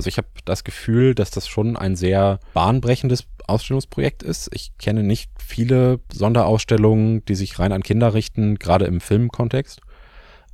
Also 0.00 0.08
ich 0.08 0.16
habe 0.16 0.28
das 0.46 0.64
Gefühl, 0.64 1.14
dass 1.14 1.30
das 1.30 1.46
schon 1.46 1.76
ein 1.76 1.94
sehr 1.94 2.40
bahnbrechendes 2.54 3.26
Ausstellungsprojekt 3.46 4.22
ist. 4.22 4.48
Ich 4.54 4.72
kenne 4.78 5.02
nicht 5.02 5.30
viele 5.38 6.00
Sonderausstellungen, 6.10 7.22
die 7.26 7.34
sich 7.34 7.58
rein 7.58 7.70
an 7.70 7.82
Kinder 7.82 8.14
richten, 8.14 8.58
gerade 8.58 8.86
im 8.86 9.02
Filmkontext. 9.02 9.82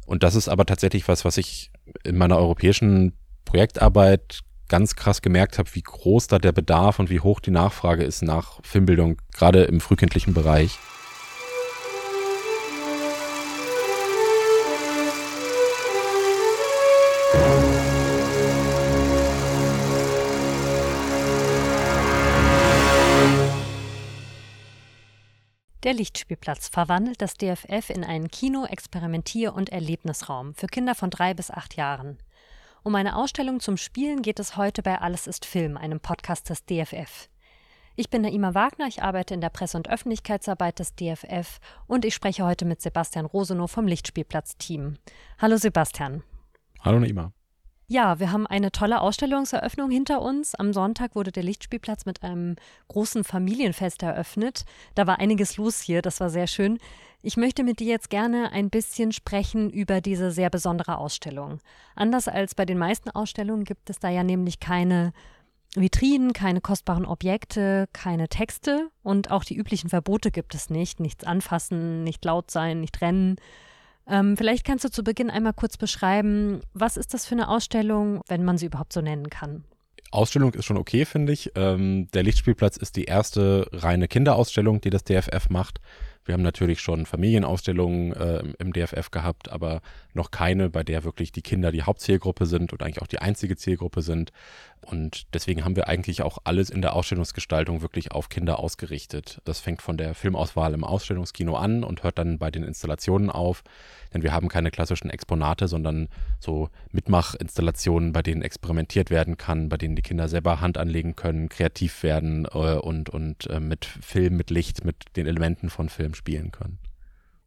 Und 0.05 0.25
das 0.25 0.35
ist 0.35 0.49
aber 0.49 0.67
tatsächlich 0.67 1.07
was, 1.07 1.25
was 1.25 1.37
ich 1.37 1.71
in 2.03 2.19
meiner 2.19 2.39
europäischen 2.39 3.13
Projektarbeit 3.45 4.41
ganz 4.67 4.97
krass 4.97 5.23
gemerkt 5.23 5.59
habe, 5.59 5.73
wie 5.75 5.83
groß 5.83 6.27
da 6.27 6.41
der 6.41 6.51
Bedarf 6.51 6.99
und 6.99 7.09
wie 7.09 7.21
hoch 7.21 7.39
die 7.39 7.53
Nachfrage 7.53 8.03
ist 8.03 8.23
nach 8.23 8.59
Filmbildung, 8.65 9.23
gerade 9.33 9.63
im 9.63 9.79
frühkindlichen 9.79 10.35
Bereich. 10.35 10.77
Der 25.87 25.95
Lichtspielplatz 25.95 26.67
verwandelt 26.67 27.23
das 27.23 27.35
DFF 27.35 27.91
in 27.91 28.03
einen 28.03 28.27
Kino-, 28.27 28.67
Experimentier- 28.67 29.55
und 29.55 29.69
Erlebnisraum 29.69 30.53
für 30.53 30.67
Kinder 30.67 30.97
von 30.97 31.11
drei 31.11 31.33
bis 31.33 31.49
acht 31.49 31.77
Jahren. 31.77 32.19
Um 32.83 32.97
eine 32.97 33.15
Ausstellung 33.15 33.61
zum 33.61 33.77
Spielen 33.77 34.21
geht 34.21 34.41
es 34.41 34.57
heute 34.57 34.83
bei 34.83 35.01
Alles 35.01 35.29
ist 35.29 35.45
Film, 35.45 35.77
einem 35.77 36.01
Podcast 36.01 36.51
des 36.51 36.65
DFF. 36.65 37.29
Ich 37.95 38.11
bin 38.11 38.23
Naima 38.23 38.53
Wagner, 38.53 38.89
ich 38.89 39.05
arbeite 39.05 39.35
in 39.35 39.41
der 39.41 39.51
Presse- 39.51 39.77
und 39.77 39.89
Öffentlichkeitsarbeit 39.89 40.81
des 40.81 40.97
DFF 40.97 41.61
und 41.87 42.05
ich 42.05 42.17
spreche 42.17 42.45
heute 42.45 42.65
mit 42.65 42.83
Sebastian 42.83 43.25
Rosenow 43.25 43.71
vom 43.71 43.87
Lichtspielplatz-Team. 43.87 44.97
Hallo 45.39 45.57
Sebastian. 45.57 46.25
Hallo 46.81 46.99
Naima. 46.99 47.33
Ja, 47.89 48.19
wir 48.19 48.33
haben 48.33 48.49
eine 48.49 48.73
tolle 48.73 49.01
Ausstellungseröffnung 49.01 49.93
hinter 49.93 50.21
uns. 50.21 50.57
Am 50.57 50.73
Sonntag 50.73 51.15
wurde 51.15 51.31
der 51.31 51.45
Lichtspielplatz 51.45 52.05
mit 52.05 52.25
einem 52.25 52.57
großen 52.89 53.23
Familienfest 53.23 54.03
eröffnet. 54.03 54.65
Da 54.97 55.07
war 55.07 55.21
einiges 55.21 55.57
los 55.57 55.81
hier, 55.81 56.03
das 56.03 56.19
war 56.19 56.29
sehr 56.29 56.49
schön. 56.49 56.81
Ich 57.23 57.37
möchte 57.37 57.63
mit 57.63 57.79
dir 57.79 57.87
jetzt 57.87 58.11
gerne 58.11 58.51
ein 58.51 58.71
bisschen 58.71 59.13
sprechen 59.13 59.71
über 59.71 60.01
diese 60.01 60.33
sehr 60.33 60.51
besondere 60.51 60.99
Ausstellung. 60.99 61.61
Anders 61.95 62.27
als 62.27 62.57
bei 62.57 62.65
den 62.65 62.79
meisten 62.79 63.11
Ausstellungen 63.11 63.65
gibt 63.65 63.89
es 63.89 64.01
da 64.01 64.09
ja 64.09 64.25
nämlich 64.25 64.59
keine 64.59 65.13
Vitrinen, 65.77 66.33
keine 66.33 66.61
kostbaren 66.61 67.07
Objekte, 67.07 67.89
keine 67.93 68.29
Texte 68.29 68.89
und 69.05 69.31
auch 69.31 69.45
die 69.45 69.57
üblichen 69.57 69.91
Verbote 69.91 70.33
gibt 70.33 70.57
es 70.57 70.71
nicht. 70.71 70.99
Nichts 70.99 71.23
anfassen, 71.23 72.03
nicht 72.03 72.25
laut 72.25 72.51
sein, 72.51 72.81
nicht 72.81 73.01
rennen. 73.01 73.37
Ähm, 74.09 74.37
vielleicht 74.37 74.65
kannst 74.65 74.85
du 74.85 74.91
zu 74.91 75.03
Beginn 75.03 75.31
einmal 75.31 75.53
kurz 75.53 75.77
beschreiben, 75.77 76.61
was 76.75 76.97
ist 76.97 77.15
das 77.15 77.27
für 77.27 77.35
eine 77.35 77.49
Ausstellung, 77.49 78.21
wenn 78.29 78.45
man 78.45 78.59
sie 78.59 78.67
überhaupt 78.67 78.93
so 78.93 79.01
nennen 79.01 79.31
kann? 79.31 79.65
Ausstellung 80.13 80.55
ist 80.55 80.65
schon 80.65 80.77
okay, 80.77 81.05
finde 81.05 81.33
ich. 81.33 81.53
Ähm, 81.57 82.09
der 82.13 82.23
Lichtspielplatz 82.23 82.77
ist 82.77 82.97
die 82.97 83.05
erste 83.05 83.69
reine 83.73 84.09
Kinderausstellung, 84.09 84.81
die 84.81 84.91
das 84.91 85.05
DFF 85.05 85.51
macht. 85.51 85.81
Wir 86.27 86.35
haben 86.35 86.43
natürlich 86.43 86.81
schon 86.81 87.07
Familienausstellungen 87.07 88.13
äh, 88.13 88.43
im 88.59 88.73
DFF 88.73 89.11
gehabt, 89.11 89.51
aber 89.51 89.81
noch 90.13 90.31
keine, 90.31 90.69
bei 90.71 90.83
der 90.83 91.05
wirklich 91.05 91.33
die 91.33 91.43
Kinder 91.43 91.71
die 91.71 91.85
Hauptzielgruppe 91.85 92.47
sind 92.47 92.73
und 92.73 92.83
eigentlich 92.83 93.01
auch 93.01 93.07
die 93.07 93.21
einzige 93.21 93.57
Zielgruppe 93.57 94.03
sind. 94.03 94.33
Und 94.83 95.27
deswegen 95.35 95.65
haben 95.65 95.77
wir 95.77 95.89
eigentlich 95.89 96.23
auch 96.23 96.39
alles 96.45 96.71
in 96.71 96.83
der 96.83 96.95
Ausstellungsgestaltung 96.95 97.83
wirklich 97.83 98.13
auf 98.13 98.29
Kinder 98.29 98.59
ausgerichtet. 98.59 99.41
Das 99.45 99.61
fängt 99.61 99.83
von 99.83 99.97
der 99.97 100.15
Filmauswahl 100.15 100.75
im 100.75 100.85
Ausstellungskino 100.85 101.57
an 101.57 101.83
und 101.83 102.03
hört 102.03 102.19
dann 102.19 102.39
bei 102.39 102.51
den 102.51 102.63
Installationen 102.63 103.31
auf. 103.31 103.63
Denn 104.15 104.23
wir 104.23 104.33
haben 104.33 104.49
keine 104.49 104.71
klassischen 104.71 105.11
Exponate, 105.11 105.69
sondern 105.69 106.09
so 106.39 106.71
Mitmachinstallationen, 106.93 108.13
bei 108.13 108.23
denen 108.23 108.43
experimentiert 108.43 109.11
werden 109.11 109.37
kann, 109.37 109.69
bei 109.69 109.77
denen 109.77 109.97
die 109.97 110.03
Kinder 110.03 110.29
selber 110.29 110.61
Hand 110.61 110.79
anlegen 110.79 111.17
können, 111.17 111.49
kreativ 111.49 112.03
werden 112.03 112.47
äh, 112.47 112.77
und, 112.77 113.11
und 113.11 113.49
äh, 113.51 113.61
mit 113.61 113.85
Film, 113.85 114.37
mit 114.37 114.51
Licht, 114.51 114.85
mit 114.85 114.97
den 115.17 115.27
Elementen 115.27 115.71
von 115.71 115.89
Film 115.89 116.15
spielen 116.17 116.51
können. 116.51 116.79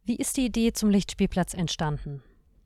Wie 0.06 0.16
ist 0.16 0.38
die 0.38 0.46
Idee 0.46 0.72
zum 0.74 0.90
Lichtspielplatz 0.90 1.54
entstanden? 1.54 2.24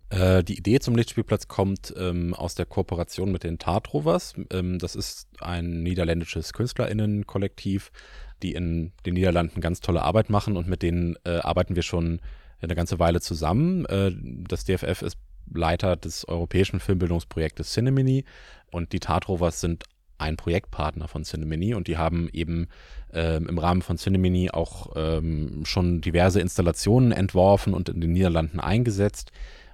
Äh, 0.09 0.43
die 0.43 0.57
Idee 0.57 0.79
zum 0.79 0.95
Lichtspielplatz 0.95 1.47
kommt 1.47 1.93
ähm, 1.97 2.33
aus 2.35 2.55
der 2.55 2.65
Kooperation 2.65 3.31
mit 3.31 3.43
den 3.43 3.57
Tartrovers. 3.57 4.35
Ähm, 4.51 4.77
das 4.77 4.95
ist 4.95 5.27
ein 5.41 5.81
niederländisches 5.81 6.53
KünstlerInnen-Kollektiv, 6.53 7.91
die 8.43 8.53
in 8.53 8.91
den 9.05 9.15
Niederlanden 9.15 9.59
ganz 9.59 9.79
tolle 9.79 10.03
Arbeit 10.03 10.29
machen 10.29 10.55
und 10.55 10.67
mit 10.67 10.83
denen 10.83 11.15
äh, 11.25 11.37
arbeiten 11.37 11.75
wir 11.75 11.83
schon 11.83 12.21
eine 12.61 12.75
ganze 12.75 12.99
Weile 12.99 13.21
zusammen. 13.21 13.85
Äh, 13.85 14.11
das 14.47 14.65
DFF 14.65 15.01
ist 15.01 15.17
Leiter 15.51 15.95
des 15.95 16.27
europäischen 16.27 16.79
Filmbildungsprojektes 16.79 17.73
Cinemini 17.73 18.23
und 18.71 18.93
die 18.93 18.99
Tartrovers 18.99 19.61
sind 19.61 19.83
ein 20.17 20.37
Projektpartner 20.37 21.07
von 21.07 21.23
Cinemini 21.23 21.73
und 21.73 21.87
die 21.87 21.97
haben 21.97 22.29
eben 22.31 22.67
ähm, 23.13 23.47
im 23.47 23.57
Rahmen 23.57 23.81
von 23.81 23.97
Cinemini 23.97 24.51
auch 24.51 24.93
ähm, 24.95 25.63
schon 25.65 26.01
diverse 26.01 26.39
Installationen 26.39 27.11
entworfen 27.11 27.73
und 27.73 27.89
in 27.89 28.01
den 28.01 28.13
Niederlanden 28.13 28.59
eingesetzt. 28.59 29.31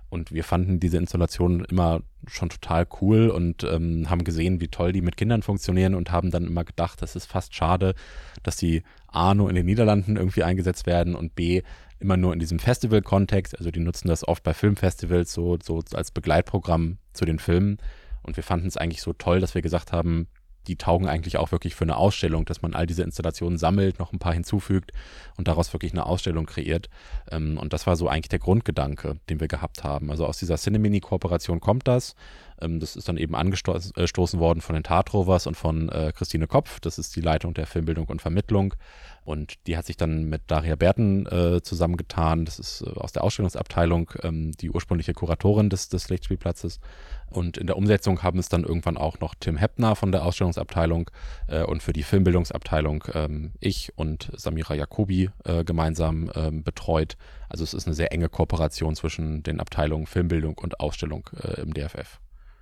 Und 0.09 0.31
wir 0.31 0.43
fanden 0.43 0.79
diese 0.79 0.97
Installationen 0.97 1.63
immer 1.65 2.01
schon 2.27 2.49
total 2.49 2.87
cool 2.99 3.29
und 3.29 3.63
ähm, 3.63 4.09
haben 4.09 4.23
gesehen, 4.23 4.59
wie 4.59 4.67
toll 4.67 4.91
die 4.91 5.01
mit 5.01 5.17
Kindern 5.17 5.43
funktionieren 5.43 5.93
und 5.93 6.11
haben 6.11 6.31
dann 6.31 6.47
immer 6.47 6.63
gedacht, 6.63 7.01
das 7.01 7.15
ist 7.15 7.27
fast 7.27 7.53
schade, 7.53 7.93
dass 8.41 8.57
die 8.57 8.81
A 9.07 9.35
nur 9.35 9.49
in 9.49 9.55
den 9.55 9.67
Niederlanden 9.67 10.15
irgendwie 10.15 10.43
eingesetzt 10.43 10.87
werden 10.87 11.15
und 11.15 11.35
B 11.35 11.61
immer 11.99 12.17
nur 12.17 12.33
in 12.33 12.39
diesem 12.39 12.59
Festival-Kontext. 12.59 13.57
Also 13.57 13.69
die 13.71 13.81
nutzen 13.81 14.07
das 14.07 14.27
oft 14.27 14.43
bei 14.43 14.53
Filmfestivals 14.53 15.31
so, 15.31 15.57
so 15.63 15.83
als 15.93 16.11
Begleitprogramm 16.11 16.97
zu 17.13 17.25
den 17.25 17.37
Filmen. 17.37 17.77
Und 18.29 18.37
wir 18.37 18.43
fanden 18.43 18.67
es 18.67 18.77
eigentlich 18.77 19.01
so 19.01 19.11
toll, 19.11 19.39
dass 19.39 19.55
wir 19.55 19.63
gesagt 19.63 19.91
haben, 19.91 20.27
die 20.67 20.75
taugen 20.75 21.07
eigentlich 21.07 21.37
auch 21.37 21.51
wirklich 21.51 21.73
für 21.73 21.83
eine 21.83 21.97
Ausstellung, 21.97 22.45
dass 22.45 22.61
man 22.61 22.75
all 22.75 22.85
diese 22.85 23.01
Installationen 23.01 23.57
sammelt, 23.57 23.97
noch 23.97 24.13
ein 24.13 24.19
paar 24.19 24.33
hinzufügt 24.33 24.91
und 25.35 25.47
daraus 25.47 25.73
wirklich 25.73 25.93
eine 25.93 26.05
Ausstellung 26.05 26.45
kreiert. 26.45 26.89
Ähm, 27.31 27.57
und 27.57 27.73
das 27.73 27.87
war 27.87 27.95
so 27.95 28.07
eigentlich 28.07 28.29
der 28.29 28.37
Grundgedanke, 28.37 29.17
den 29.29 29.39
wir 29.39 29.47
gehabt 29.47 29.83
haben. 29.83 30.11
Also 30.11 30.27
aus 30.27 30.37
dieser 30.37 30.57
Cinemini-Kooperation 30.57 31.59
kommt 31.59 31.87
das. 31.87 32.13
Ähm, 32.61 32.79
das 32.79 32.95
ist 32.95 33.07
dann 33.07 33.17
eben 33.17 33.35
angestoßen 33.35 34.39
worden 34.39 34.61
von 34.61 34.73
den 34.75 34.83
Tatrovers 34.83 35.47
und 35.47 35.55
von 35.55 35.89
äh, 35.89 36.11
Christine 36.15 36.47
Kopf. 36.47 36.79
Das 36.79 36.97
ist 36.97 37.15
die 37.15 37.21
Leitung 37.21 37.53
der 37.53 37.65
Filmbildung 37.65 38.07
und 38.07 38.21
Vermittlung. 38.21 38.73
Und 39.23 39.67
die 39.67 39.77
hat 39.77 39.85
sich 39.85 39.97
dann 39.97 40.25
mit 40.25 40.43
Daria 40.47 40.75
Berten 40.75 41.27
äh, 41.27 41.61
zusammengetan. 41.61 42.45
Das 42.45 42.57
ist 42.57 42.81
äh, 42.81 42.89
aus 42.89 43.11
der 43.11 43.23
Ausstellungsabteilung 43.23 44.11
ähm, 44.23 44.51
die 44.53 44.71
ursprüngliche 44.71 45.13
Kuratorin 45.13 45.69
des, 45.69 45.89
des 45.89 46.09
Lichtspielplatzes. 46.09 46.79
Und 47.29 47.57
in 47.57 47.67
der 47.67 47.77
Umsetzung 47.77 48.23
haben 48.23 48.39
es 48.39 48.49
dann 48.49 48.63
irgendwann 48.63 48.97
auch 48.97 49.19
noch 49.19 49.35
Tim 49.39 49.57
Heppner 49.57 49.95
von 49.95 50.11
der 50.11 50.25
Ausstellungsabteilung 50.25 51.11
äh, 51.47 51.63
und 51.63 51.83
für 51.83 51.93
die 51.93 52.03
Filmbildungsabteilung 52.03 53.03
ähm, 53.13 53.51
ich 53.59 53.93
und 53.95 54.31
Samira 54.35 54.73
Jacobi 54.73 55.29
äh, 55.43 55.63
gemeinsam 55.63 56.31
ähm, 56.33 56.63
betreut. 56.63 57.15
Also 57.49 57.63
es 57.63 57.73
ist 57.73 57.85
eine 57.85 57.95
sehr 57.95 58.11
enge 58.11 58.29
Kooperation 58.29 58.95
zwischen 58.95 59.43
den 59.43 59.59
Abteilungen 59.59 60.07
Filmbildung 60.07 60.57
und 60.57 60.79
Ausstellung 60.79 61.29
äh, 61.39 61.61
im 61.61 61.73
DFF. 61.73 62.19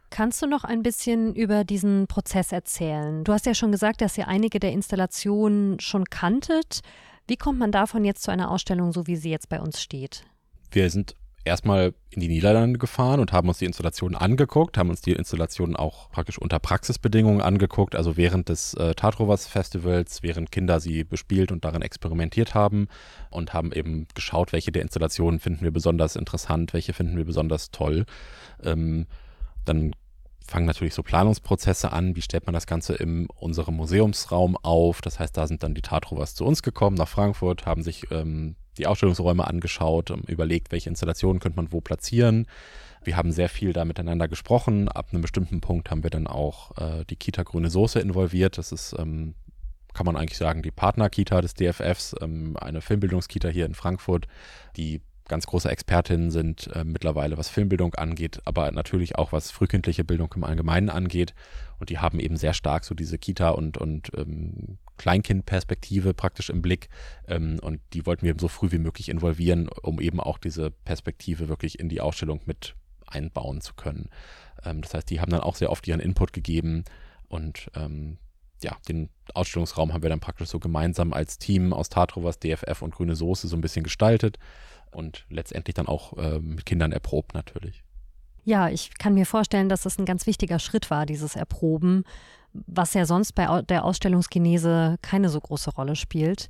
Kannst 0.09 0.41
du 0.41 0.47
noch 0.47 0.63
ein 0.63 0.83
bisschen 0.83 1.35
über 1.35 1.63
diesen 1.63 2.07
Prozess 2.07 2.51
erzählen? 2.51 3.23
Du 3.23 3.33
hast 3.33 3.45
ja 3.45 3.53
schon 3.53 3.71
gesagt, 3.71 4.01
dass 4.01 4.17
ihr 4.17 4.27
einige 4.27 4.59
der 4.59 4.71
Installationen 4.71 5.79
schon 5.79 6.05
kanntet. 6.05 6.81
Wie 7.27 7.35
kommt 7.35 7.59
man 7.59 7.71
davon 7.71 8.05
jetzt 8.05 8.23
zu 8.23 8.31
einer 8.31 8.49
Ausstellung, 8.49 8.93
so 8.93 9.05
wie 9.05 9.17
sie 9.17 9.29
jetzt 9.29 9.49
bei 9.49 9.59
uns 9.59 9.81
steht? 9.81 10.23
Wir 10.71 10.89
sind 10.89 11.15
erstmal 11.47 11.93
in 12.09 12.19
die 12.19 12.27
Niederlande 12.27 12.77
gefahren 12.77 13.19
und 13.19 13.31
haben 13.31 13.47
uns 13.47 13.57
die 13.57 13.65
Installationen 13.65 14.15
angeguckt, 14.15 14.77
haben 14.77 14.89
uns 14.89 15.01
die 15.01 15.13
Installationen 15.13 15.75
auch 15.75 16.11
praktisch 16.11 16.37
unter 16.37 16.59
Praxisbedingungen 16.59 17.41
angeguckt, 17.41 17.95
also 17.95 18.17
während 18.17 18.49
des 18.49 18.73
äh, 18.75 18.93
Tatrovers 18.93 19.47
Festivals, 19.47 20.23
während 20.23 20.51
Kinder 20.51 20.79
sie 20.79 21.03
bespielt 21.03 21.51
und 21.51 21.65
darin 21.65 21.81
experimentiert 21.81 22.53
haben 22.53 22.87
und 23.29 23.53
haben 23.53 23.71
eben 23.71 24.07
geschaut, 24.13 24.51
welche 24.53 24.71
der 24.71 24.83
Installationen 24.83 25.39
finden 25.39 25.63
wir 25.63 25.71
besonders 25.71 26.15
interessant, 26.15 26.73
welche 26.73 26.93
finden 26.93 27.17
wir 27.17 27.25
besonders 27.25 27.71
toll. 27.71 28.05
Ähm, 28.63 29.07
dann 29.67 29.93
fangen 30.47 30.65
natürlich 30.65 30.93
so 30.93 31.03
Planungsprozesse 31.03 31.91
an. 31.91 32.15
Wie 32.15 32.21
stellt 32.21 32.45
man 32.45 32.53
das 32.53 32.67
Ganze 32.67 32.95
in 32.95 33.27
unserem 33.35 33.75
Museumsraum 33.75 34.57
auf? 34.57 35.01
Das 35.01 35.19
heißt, 35.19 35.35
da 35.35 35.45
sind 35.45 35.61
dann 35.63 35.73
die 35.73 35.81
Tatrovers 35.81 36.35
zu 36.35 36.45
uns 36.45 36.63
gekommen, 36.63 36.95
nach 36.95 37.07
Frankfurt, 37.07 37.65
haben 37.65 37.83
sich 37.83 38.09
ähm, 38.11 38.55
die 38.77 38.87
Ausstellungsräume 38.87 39.45
angeschaut, 39.45 40.09
ähm, 40.09 40.23
überlegt, 40.27 40.71
welche 40.71 40.89
Installationen 40.89 41.39
könnte 41.39 41.57
man 41.57 41.71
wo 41.71 41.81
platzieren. 41.81 42.47
Wir 43.03 43.17
haben 43.17 43.31
sehr 43.31 43.49
viel 43.49 43.73
da 43.73 43.85
miteinander 43.85 44.27
gesprochen. 44.27 44.89
Ab 44.89 45.09
einem 45.11 45.21
bestimmten 45.21 45.61
Punkt 45.61 45.91
haben 45.91 46.03
wir 46.03 46.09
dann 46.09 46.27
auch 46.27 46.77
äh, 46.77 47.05
die 47.09 47.15
Kita 47.15 47.43
Grüne 47.43 47.69
Soße 47.69 47.99
involviert. 47.99 48.57
Das 48.57 48.71
ist, 48.71 48.95
ähm, 48.97 49.35
kann 49.93 50.05
man 50.05 50.15
eigentlich 50.15 50.37
sagen, 50.37 50.61
die 50.61 50.71
Partnerkita 50.71 51.41
des 51.41 51.53
DFFs, 51.53 52.15
ähm, 52.21 52.55
eine 52.57 52.81
Filmbildungskita 52.81 53.49
hier 53.49 53.65
in 53.65 53.75
Frankfurt, 53.75 54.27
die 54.75 55.01
ganz 55.27 55.45
große 55.45 55.69
Expertinnen 55.69 56.31
sind 56.31 56.67
äh, 56.73 56.83
mittlerweile, 56.83 57.37
was 57.37 57.49
Filmbildung 57.49 57.95
angeht, 57.95 58.41
aber 58.45 58.71
natürlich 58.71 59.17
auch 59.17 59.31
was 59.31 59.51
frühkindliche 59.51 60.03
Bildung 60.03 60.33
im 60.35 60.43
Allgemeinen 60.43 60.89
angeht. 60.89 61.33
Und 61.79 61.89
die 61.89 61.99
haben 61.99 62.19
eben 62.19 62.37
sehr 62.37 62.53
stark 62.53 62.85
so 62.85 62.95
diese 62.95 63.17
Kita- 63.17 63.49
und, 63.49 63.77
und 63.77 64.11
ähm, 64.17 64.77
Kleinkindperspektive 64.97 66.13
praktisch 66.13 66.49
im 66.49 66.61
Blick. 66.61 66.89
Ähm, 67.27 67.59
und 67.61 67.81
die 67.93 68.05
wollten 68.05 68.25
wir 68.25 68.35
so 68.39 68.47
früh 68.47 68.71
wie 68.71 68.79
möglich 68.79 69.09
involvieren, 69.09 69.69
um 69.81 69.99
eben 69.99 70.19
auch 70.19 70.37
diese 70.37 70.71
Perspektive 70.71 71.49
wirklich 71.49 71.79
in 71.79 71.89
die 71.89 72.01
Ausstellung 72.01 72.41
mit 72.45 72.75
einbauen 73.05 73.61
zu 73.61 73.73
können. 73.73 74.09
Ähm, 74.63 74.81
das 74.81 74.93
heißt, 74.93 75.09
die 75.09 75.21
haben 75.21 75.31
dann 75.31 75.41
auch 75.41 75.55
sehr 75.55 75.71
oft 75.71 75.87
ihren 75.87 75.99
Input 75.99 76.33
gegeben 76.33 76.83
und 77.27 77.69
ähm, 77.75 78.17
ja, 78.63 78.75
den 78.87 79.09
Ausstellungsraum 79.33 79.93
haben 79.93 80.03
wir 80.03 80.09
dann 80.09 80.19
praktisch 80.19 80.49
so 80.49 80.59
gemeinsam 80.59 81.13
als 81.13 81.37
Team 81.37 81.73
aus 81.73 81.89
Tatrovas, 81.89 82.39
DFF 82.39 82.81
und 82.81 82.95
Grüne 82.95 83.15
Soße 83.15 83.47
so 83.47 83.55
ein 83.55 83.61
bisschen 83.61 83.83
gestaltet 83.83 84.37
und 84.91 85.25
letztendlich 85.29 85.75
dann 85.75 85.87
auch 85.87 86.17
äh, 86.17 86.39
mit 86.39 86.65
Kindern 86.65 86.91
erprobt 86.91 87.33
natürlich. 87.33 87.83
Ja, 88.43 88.69
ich 88.69 88.97
kann 88.97 89.13
mir 89.13 89.25
vorstellen, 89.25 89.67
dass 89.67 89.85
es 89.85 89.99
ein 89.99 90.05
ganz 90.05 90.25
wichtiger 90.25 90.59
Schritt 90.59 90.89
war, 90.89 91.05
dieses 91.05 91.35
Erproben, 91.35 92.03
was 92.53 92.93
ja 92.93 93.05
sonst 93.05 93.33
bei 93.33 93.61
der 93.63 93.83
Ausstellungsgenese 93.83 94.97
keine 95.01 95.29
so 95.29 95.41
große 95.41 95.71
Rolle 95.71 95.95
spielt. 95.95 96.49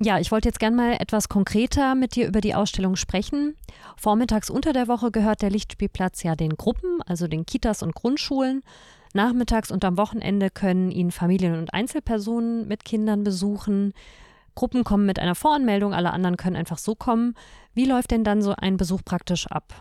Ja, 0.00 0.20
ich 0.20 0.30
wollte 0.30 0.48
jetzt 0.48 0.60
gern 0.60 0.76
mal 0.76 0.92
etwas 0.92 1.28
konkreter 1.28 1.96
mit 1.96 2.14
dir 2.14 2.28
über 2.28 2.40
die 2.40 2.54
Ausstellung 2.54 2.94
sprechen. 2.94 3.56
Vormittags 3.96 4.48
unter 4.48 4.72
der 4.72 4.86
Woche 4.86 5.10
gehört 5.10 5.42
der 5.42 5.50
Lichtspielplatz 5.50 6.22
ja 6.22 6.36
den 6.36 6.56
Gruppen, 6.56 7.02
also 7.04 7.26
den 7.26 7.44
Kitas 7.44 7.82
und 7.82 7.96
Grundschulen. 7.96 8.62
Nachmittags 9.14 9.70
und 9.70 9.84
am 9.84 9.96
Wochenende 9.96 10.50
können 10.50 10.90
ihn 10.90 11.10
Familien 11.10 11.54
und 11.58 11.72
Einzelpersonen 11.72 12.68
mit 12.68 12.84
Kindern 12.84 13.24
besuchen. 13.24 13.92
Gruppen 14.54 14.84
kommen 14.84 15.06
mit 15.06 15.18
einer 15.18 15.34
Voranmeldung, 15.34 15.94
alle 15.94 16.12
anderen 16.12 16.36
können 16.36 16.56
einfach 16.56 16.78
so 16.78 16.94
kommen. 16.94 17.34
Wie 17.74 17.84
läuft 17.84 18.10
denn 18.10 18.24
dann 18.24 18.42
so 18.42 18.54
ein 18.56 18.76
Besuch 18.76 19.02
praktisch 19.04 19.46
ab? 19.46 19.72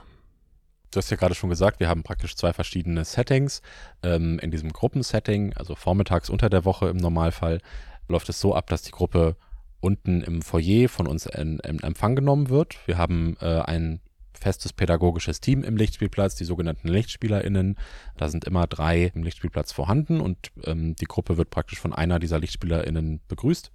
Du 0.91 0.97
hast 0.97 1.09
ja 1.09 1.17
gerade 1.17 1.35
schon 1.35 1.49
gesagt, 1.49 1.79
wir 1.79 1.89
haben 1.89 2.03
praktisch 2.03 2.35
zwei 2.35 2.53
verschiedene 2.53 3.03
Settings. 3.03 3.61
Ähm, 4.03 4.39
in 4.39 4.51
diesem 4.51 4.71
Gruppensetting, 4.71 5.53
also 5.53 5.75
vormittags 5.75 6.29
unter 6.29 6.49
der 6.49 6.63
Woche 6.63 6.87
im 6.89 6.97
Normalfall, 6.97 7.59
läuft 8.07 8.29
es 8.29 8.39
so 8.39 8.55
ab, 8.55 8.67
dass 8.67 8.83
die 8.83 8.91
Gruppe 8.91 9.35
unten 9.79 10.21
im 10.21 10.41
Foyer 10.41 10.89
von 10.89 11.07
uns 11.07 11.25
in, 11.25 11.59
in 11.59 11.79
Empfang 11.81 12.15
genommen 12.15 12.49
wird. 12.49 12.77
Wir 12.87 12.97
haben 12.97 13.35
äh, 13.41 13.61
ein 13.61 13.99
festes 14.37 14.73
pädagogisches 14.73 15.41
Team 15.41 15.63
im 15.63 15.77
Lichtspielplatz, 15.77 16.35
die 16.35 16.45
sogenannten 16.45 16.87
LichtspielerInnen. 16.87 17.77
Da 18.17 18.29
sind 18.29 18.45
immer 18.45 18.67
drei 18.67 19.11
im 19.13 19.23
Lichtspielplatz 19.23 19.71
vorhanden 19.71 20.21
und 20.21 20.51
ähm, 20.63 20.95
die 20.95 21.05
Gruppe 21.05 21.37
wird 21.37 21.49
praktisch 21.49 21.79
von 21.79 21.93
einer 21.93 22.19
dieser 22.19 22.39
LichtspielerInnen 22.39 23.21
begrüßt 23.27 23.71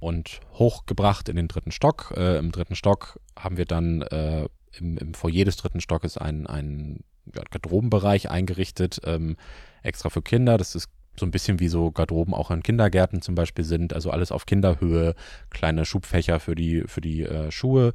und 0.00 0.40
hochgebracht 0.54 1.28
in 1.28 1.36
den 1.36 1.48
dritten 1.48 1.72
Stock. 1.72 2.12
Äh, 2.16 2.38
Im 2.38 2.52
dritten 2.52 2.74
Stock 2.74 3.20
haben 3.38 3.56
wir 3.56 3.64
dann 3.64 4.02
äh, 4.02 4.48
im, 4.72 4.96
im 4.98 5.14
Foyer 5.14 5.44
des 5.44 5.56
dritten 5.56 5.80
Stockes 5.80 6.16
einen, 6.16 6.46
einen 6.46 7.04
ja, 7.34 7.42
Garderobenbereich 7.50 8.30
eingerichtet, 8.30 9.00
ähm, 9.04 9.36
extra 9.82 10.10
für 10.10 10.22
Kinder. 10.22 10.56
Das 10.56 10.74
ist 10.74 10.88
so 11.18 11.26
ein 11.26 11.30
bisschen 11.30 11.58
wie 11.58 11.68
so 11.68 11.90
Garderoben 11.90 12.32
auch 12.32 12.50
in 12.50 12.62
Kindergärten 12.62 13.22
zum 13.22 13.34
Beispiel 13.34 13.64
sind. 13.64 13.92
Also 13.92 14.10
alles 14.10 14.30
auf 14.30 14.46
Kinderhöhe, 14.46 15.14
kleine 15.50 15.84
Schubfächer 15.84 16.38
für 16.38 16.54
die, 16.54 16.84
für 16.86 17.00
die 17.00 17.22
äh, 17.22 17.50
Schuhe. 17.50 17.92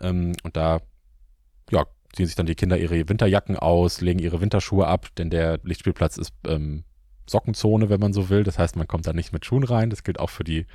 Ähm, 0.00 0.32
und 0.42 0.56
da 0.56 0.80
ziehen 2.12 2.26
sich 2.26 2.34
dann 2.34 2.46
die 2.46 2.54
Kinder 2.54 2.78
ihre 2.78 3.08
Winterjacken 3.08 3.56
aus, 3.56 4.00
legen 4.00 4.18
ihre 4.18 4.40
Winterschuhe 4.40 4.86
ab, 4.86 5.08
denn 5.16 5.30
der 5.30 5.60
Lichtspielplatz 5.62 6.18
ist 6.18 6.32
ähm, 6.46 6.84
Sockenzone, 7.26 7.88
wenn 7.88 8.00
man 8.00 8.12
so 8.12 8.28
will. 8.28 8.44
Das 8.44 8.58
heißt, 8.58 8.76
man 8.76 8.88
kommt 8.88 9.06
da 9.06 9.12
nicht 9.12 9.32
mit 9.32 9.44
Schuhen 9.44 9.64
rein. 9.64 9.90
Das 9.90 10.04
gilt 10.04 10.20
auch 10.20 10.30
für 10.30 10.44
die 10.44 10.66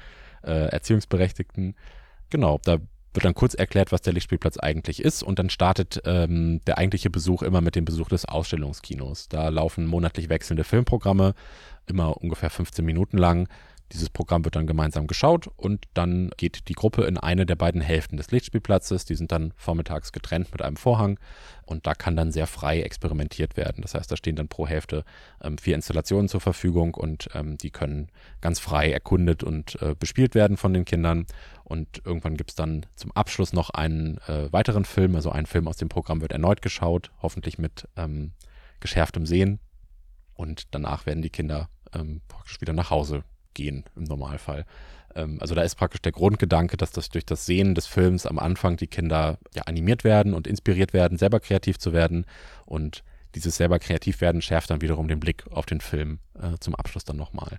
äh, 0.43 0.69
Erziehungsberechtigten. 0.69 1.75
Genau, 2.29 2.59
da 2.63 2.79
wird 3.13 3.25
dann 3.25 3.33
kurz 3.33 3.53
erklärt, 3.53 3.91
was 3.91 4.01
der 4.01 4.13
Lichtspielplatz 4.13 4.57
eigentlich 4.57 5.01
ist 5.01 5.23
und 5.23 5.39
dann 5.39 5.49
startet 5.49 6.01
ähm, 6.05 6.61
der 6.67 6.77
eigentliche 6.77 7.09
Besuch 7.09 7.41
immer 7.41 7.61
mit 7.61 7.75
dem 7.75 7.85
Besuch 7.85 8.09
des 8.09 8.25
Ausstellungskinos. 8.25 9.27
Da 9.27 9.49
laufen 9.49 9.87
monatlich 9.87 10.29
wechselnde 10.29 10.63
Filmprogramme, 10.63 11.33
immer 11.87 12.17
ungefähr 12.17 12.49
15 12.49 12.85
Minuten 12.85 13.17
lang. 13.17 13.47
Dieses 13.93 14.09
Programm 14.09 14.43
wird 14.43 14.57
dann 14.57 14.67
gemeinsam 14.67 15.07
geschaut 15.07 15.47
und 15.55 15.85
dann 15.93 16.31
geht 16.35 16.67
die 16.67 16.73
Gruppe 16.73 17.05
in 17.05 17.17
eine 17.17 17.45
der 17.45 17.55
beiden 17.55 17.79
Hälften 17.79 18.17
des 18.17 18.31
Lichtspielplatzes. 18.31 19.05
Die 19.05 19.15
sind 19.15 19.31
dann 19.31 19.53
vormittags 19.55 20.11
getrennt 20.11 20.51
mit 20.51 20.61
einem 20.61 20.75
Vorhang 20.75 21.17
und 21.65 21.87
da 21.87 21.93
kann 21.93 22.17
dann 22.17 22.33
sehr 22.33 22.47
frei 22.47 22.81
experimentiert 22.81 23.55
werden. 23.55 23.81
Das 23.81 23.93
heißt, 23.93 24.11
da 24.11 24.17
stehen 24.17 24.35
dann 24.35 24.49
pro 24.49 24.67
Hälfte 24.67 25.05
ähm, 25.41 25.57
vier 25.57 25.75
Installationen 25.75 26.27
zur 26.27 26.41
Verfügung 26.41 26.95
und 26.95 27.29
ähm, 27.33 27.57
die 27.57 27.69
können 27.69 28.09
ganz 28.41 28.59
frei 28.59 28.91
erkundet 28.91 29.41
und 29.43 29.81
äh, 29.81 29.95
bespielt 29.97 30.35
werden 30.35 30.57
von 30.57 30.73
den 30.73 30.83
Kindern. 30.83 31.25
Und 31.63 32.01
irgendwann 32.05 32.35
gibt 32.35 32.49
es 32.51 32.55
dann 32.55 32.85
zum 32.95 33.13
Abschluss 33.13 33.53
noch 33.53 33.69
einen 33.69 34.17
äh, 34.27 34.51
weiteren 34.51 34.83
Film, 34.83 35.15
also 35.15 35.31
ein 35.31 35.45
Film 35.45 35.65
aus 35.67 35.77
dem 35.77 35.87
Programm 35.87 36.19
wird 36.19 36.33
erneut 36.33 36.61
geschaut, 36.61 37.11
hoffentlich 37.21 37.57
mit 37.57 37.87
ähm, 37.95 38.33
geschärftem 38.81 39.25
Sehen. 39.25 39.59
Und 40.33 40.75
danach 40.75 41.05
werden 41.05 41.21
die 41.21 41.29
Kinder 41.29 41.69
ähm, 41.93 42.21
praktisch 42.27 42.59
wieder 42.59 42.73
nach 42.73 42.89
Hause 42.89 43.23
gehen 43.57 43.83
im 43.95 44.03
Normalfall. 44.03 44.65
Ähm, 45.15 45.39
also 45.41 45.55
da 45.55 45.63
ist 45.63 45.75
praktisch 45.75 46.01
der 46.01 46.13
Grundgedanke, 46.13 46.77
dass 46.77 46.91
das 46.91 47.09
durch 47.09 47.25
das 47.25 47.45
Sehen 47.45 47.75
des 47.75 47.87
Films 47.87 48.25
am 48.25 48.39
Anfang 48.39 48.77
die 48.77 48.87
Kinder 48.87 49.39
ja 49.53 49.63
animiert 49.63 50.05
werden 50.05 50.33
und 50.33 50.47
inspiriert 50.47 50.93
werden, 50.93 51.17
selber 51.17 51.41
kreativ 51.41 51.77
zu 51.77 51.91
werden 51.91 52.25
und 52.65 53.03
dieses 53.35 53.57
selber 53.57 53.79
kreativ 53.79 54.21
werden 54.21 54.41
schärft 54.41 54.69
dann 54.69 54.81
wiederum 54.81 55.07
den 55.07 55.19
Blick 55.19 55.45
auf 55.51 55.65
den 55.65 55.81
Film 55.81 56.19
äh, 56.39 56.57
zum 56.59 56.75
Abschluss 56.75 57.03
dann 57.03 57.17
nochmal. 57.17 57.57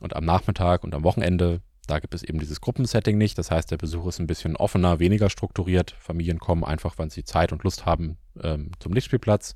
Und 0.00 0.14
am 0.14 0.24
Nachmittag 0.24 0.84
und 0.84 0.94
am 0.94 1.04
Wochenende, 1.04 1.62
da 1.86 1.98
gibt 1.98 2.14
es 2.14 2.22
eben 2.22 2.38
dieses 2.38 2.60
Gruppensetting 2.60 3.18
nicht. 3.18 3.38
Das 3.38 3.50
heißt, 3.50 3.70
der 3.70 3.76
Besuch 3.76 4.06
ist 4.06 4.20
ein 4.20 4.26
bisschen 4.26 4.56
offener, 4.56 4.98
weniger 4.98 5.30
strukturiert. 5.30 5.96
Familien 5.98 6.38
kommen 6.38 6.64
einfach, 6.64 6.94
wann 6.96 7.10
sie 7.10 7.24
Zeit 7.24 7.52
und 7.52 7.64
Lust 7.64 7.86
haben, 7.86 8.18
ähm, 8.42 8.70
zum 8.78 8.92
Lichtspielplatz. 8.92 9.54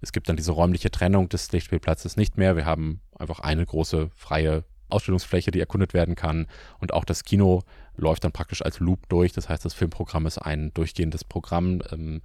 Es 0.00 0.12
gibt 0.12 0.28
dann 0.28 0.36
diese 0.36 0.52
räumliche 0.52 0.90
Trennung 0.90 1.28
des 1.28 1.52
Lichtspielplatzes 1.52 2.16
nicht 2.16 2.36
mehr. 2.36 2.56
Wir 2.56 2.64
haben 2.64 3.00
einfach 3.16 3.40
eine 3.40 3.64
große 3.64 4.10
freie 4.14 4.64
Ausstellungsfläche, 4.90 5.50
die 5.50 5.60
erkundet 5.60 5.94
werden 5.94 6.14
kann. 6.14 6.46
Und 6.78 6.92
auch 6.92 7.04
das 7.04 7.24
Kino 7.24 7.62
läuft 7.96 8.24
dann 8.24 8.32
praktisch 8.32 8.62
als 8.62 8.80
Loop 8.80 9.08
durch. 9.08 9.32
Das 9.32 9.48
heißt, 9.48 9.64
das 9.64 9.74
Filmprogramm 9.74 10.26
ist 10.26 10.38
ein 10.38 10.72
durchgehendes 10.74 11.24
Programm, 11.24 11.82
ähm, 11.90 12.22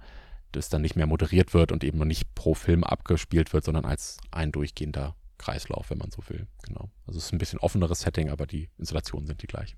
das 0.52 0.68
dann 0.68 0.82
nicht 0.82 0.96
mehr 0.96 1.06
moderiert 1.06 1.52
wird 1.52 1.72
und 1.72 1.84
eben 1.84 1.98
noch 1.98 2.04
nicht 2.04 2.34
pro 2.34 2.54
Film 2.54 2.84
abgespielt 2.84 3.52
wird, 3.52 3.64
sondern 3.64 3.84
als 3.84 4.18
ein 4.30 4.52
durchgehender 4.52 5.14
Kreislauf, 5.38 5.90
wenn 5.90 5.98
man 5.98 6.10
so 6.10 6.22
will. 6.28 6.46
Genau. 6.62 6.90
Also 7.06 7.18
es 7.18 7.26
ist 7.26 7.32
ein 7.32 7.38
bisschen 7.38 7.58
offeneres 7.58 8.00
Setting, 8.00 8.30
aber 8.30 8.46
die 8.46 8.68
Installationen 8.78 9.26
sind 9.26 9.42
die 9.42 9.46
gleichen. 9.46 9.76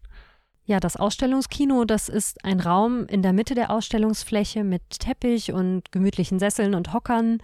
Ja, 0.64 0.80
das 0.80 0.96
Ausstellungskino, 0.96 1.84
das 1.84 2.08
ist 2.08 2.44
ein 2.44 2.58
Raum 2.60 3.06
in 3.06 3.22
der 3.22 3.32
Mitte 3.32 3.54
der 3.54 3.70
Ausstellungsfläche 3.70 4.64
mit 4.64 4.82
Teppich 4.90 5.52
und 5.52 5.92
gemütlichen 5.92 6.40
Sesseln 6.40 6.74
und 6.74 6.92
Hockern. 6.92 7.38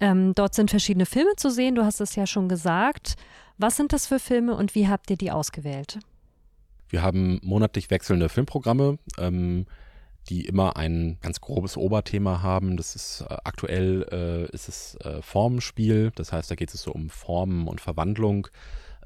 Ähm, 0.00 0.34
dort 0.34 0.54
sind 0.54 0.68
verschiedene 0.68 1.06
Filme 1.06 1.34
zu 1.36 1.50
sehen, 1.50 1.74
du 1.74 1.84
hast 1.84 2.00
es 2.00 2.14
ja 2.14 2.26
schon 2.26 2.48
gesagt. 2.48 3.14
Was 3.58 3.76
sind 3.76 3.92
das 3.92 4.06
für 4.06 4.18
Filme 4.18 4.54
und 4.54 4.74
wie 4.74 4.88
habt 4.88 5.10
ihr 5.10 5.16
die 5.16 5.30
ausgewählt? 5.30 5.98
Wir 6.88 7.02
haben 7.02 7.40
monatlich 7.42 7.90
wechselnde 7.90 8.28
Filmprogramme, 8.28 8.98
ähm, 9.18 9.66
die 10.28 10.46
immer 10.46 10.76
ein 10.76 11.18
ganz 11.20 11.40
grobes 11.40 11.76
Oberthema 11.76 12.42
haben. 12.42 12.76
Das 12.76 12.94
ist 12.94 13.22
äh, 13.22 13.36
aktuell 13.44 14.06
äh, 14.12 14.54
ist 14.54 14.68
es 14.68 14.96
äh, 14.96 15.22
Formenspiel, 15.22 16.12
das 16.14 16.32
heißt, 16.32 16.50
da 16.50 16.54
geht 16.54 16.72
es 16.72 16.82
so 16.82 16.92
um 16.92 17.10
Formen 17.10 17.66
und 17.66 17.80
Verwandlung. 17.80 18.48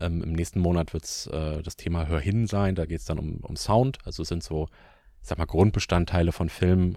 Ähm, 0.00 0.22
Im 0.22 0.32
nächsten 0.32 0.60
Monat 0.60 0.92
wird 0.92 1.04
es 1.04 1.26
äh, 1.28 1.62
das 1.62 1.76
Thema 1.76 2.06
Hör 2.06 2.20
hin 2.20 2.46
sein, 2.46 2.74
da 2.74 2.86
geht 2.86 3.00
es 3.00 3.06
dann 3.06 3.18
um, 3.18 3.36
um 3.42 3.56
Sound. 3.56 3.98
Also 4.04 4.22
es 4.22 4.28
sind 4.28 4.42
so, 4.42 4.68
ich 5.22 5.28
sag 5.28 5.38
mal, 5.38 5.46
Grundbestandteile 5.46 6.32
von 6.32 6.48
Filmen, 6.48 6.96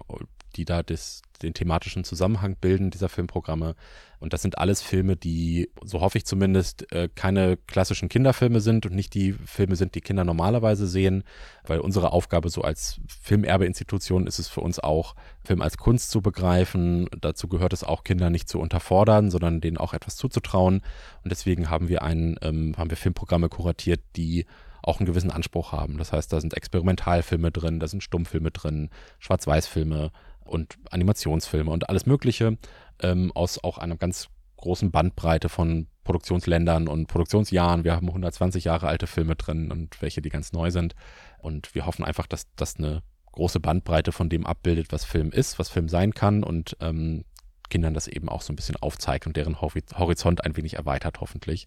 die 0.56 0.64
da 0.64 0.82
das, 0.82 1.22
den 1.42 1.54
thematischen 1.54 2.04
Zusammenhang 2.04 2.56
bilden 2.56 2.90
dieser 2.90 3.08
Filmprogramme. 3.08 3.74
Und 4.18 4.32
das 4.32 4.42
sind 4.42 4.58
alles 4.58 4.82
Filme, 4.82 5.16
die, 5.16 5.70
so 5.82 6.00
hoffe 6.00 6.18
ich 6.18 6.26
zumindest, 6.26 6.92
äh, 6.92 7.08
keine 7.14 7.56
klassischen 7.56 8.08
Kinderfilme 8.08 8.60
sind 8.60 8.84
und 8.84 8.94
nicht 8.94 9.14
die 9.14 9.32
Filme 9.32 9.76
sind, 9.76 9.94
die 9.94 10.02
Kinder 10.02 10.24
normalerweise 10.24 10.86
sehen, 10.86 11.24
weil 11.64 11.80
unsere 11.80 12.12
Aufgabe 12.12 12.50
so 12.50 12.62
als 12.62 13.00
Filmerbeinstitution 13.08 14.26
ist 14.26 14.38
es 14.38 14.48
für 14.48 14.60
uns 14.60 14.78
auch, 14.78 15.14
Film 15.42 15.62
als 15.62 15.78
Kunst 15.78 16.10
zu 16.10 16.20
begreifen. 16.20 17.08
Dazu 17.18 17.48
gehört 17.48 17.72
es 17.72 17.82
auch, 17.82 18.04
Kinder 18.04 18.28
nicht 18.28 18.48
zu 18.48 18.60
unterfordern, 18.60 19.30
sondern 19.30 19.60
denen 19.60 19.78
auch 19.78 19.94
etwas 19.94 20.16
zuzutrauen. 20.16 20.82
Und 21.24 21.30
deswegen 21.30 21.70
haben 21.70 21.88
wir 21.88 22.02
ein, 22.02 22.36
ähm, 22.42 22.74
haben 22.76 22.90
wir 22.90 22.98
Filmprogramme 22.98 23.48
kuratiert, 23.48 24.00
die 24.16 24.46
auch 24.82 24.98
einen 24.98 25.06
gewissen 25.06 25.30
Anspruch 25.30 25.72
haben. 25.72 25.98
Das 25.98 26.12
heißt, 26.12 26.32
da 26.32 26.40
sind 26.40 26.54
Experimentalfilme 26.54 27.50
drin, 27.50 27.80
da 27.80 27.88
sind 27.88 28.02
Stummfilme 28.02 28.50
drin, 28.50 28.90
Schwarz-Weiß-Filme, 29.18 30.10
und 30.44 30.78
Animationsfilme 30.90 31.70
und 31.70 31.88
alles 31.88 32.06
Mögliche 32.06 32.58
ähm, 33.02 33.32
aus 33.34 33.62
auch 33.62 33.78
einer 33.78 33.96
ganz 33.96 34.28
großen 34.56 34.90
Bandbreite 34.90 35.48
von 35.48 35.86
Produktionsländern 36.04 36.88
und 36.88 37.06
Produktionsjahren. 37.06 37.84
Wir 37.84 37.94
haben 37.94 38.08
120 38.08 38.64
Jahre 38.64 38.88
alte 38.88 39.06
Filme 39.06 39.36
drin 39.36 39.70
und 39.70 40.00
welche, 40.02 40.22
die 40.22 40.28
ganz 40.28 40.52
neu 40.52 40.70
sind. 40.70 40.94
Und 41.38 41.74
wir 41.74 41.86
hoffen 41.86 42.04
einfach, 42.04 42.26
dass 42.26 42.46
das 42.56 42.76
eine 42.76 43.02
große 43.32 43.60
Bandbreite 43.60 44.12
von 44.12 44.28
dem 44.28 44.46
abbildet, 44.46 44.88
was 44.90 45.04
Film 45.04 45.30
ist, 45.30 45.58
was 45.58 45.68
Film 45.68 45.88
sein 45.88 46.12
kann 46.14 46.42
und 46.42 46.76
ähm, 46.80 47.24
Kindern 47.70 47.94
das 47.94 48.08
eben 48.08 48.28
auch 48.28 48.42
so 48.42 48.52
ein 48.52 48.56
bisschen 48.56 48.76
aufzeigt 48.76 49.26
und 49.26 49.36
deren 49.36 49.60
Horizont 49.60 50.44
ein 50.44 50.56
wenig 50.56 50.74
erweitert, 50.74 51.20
hoffentlich. 51.20 51.66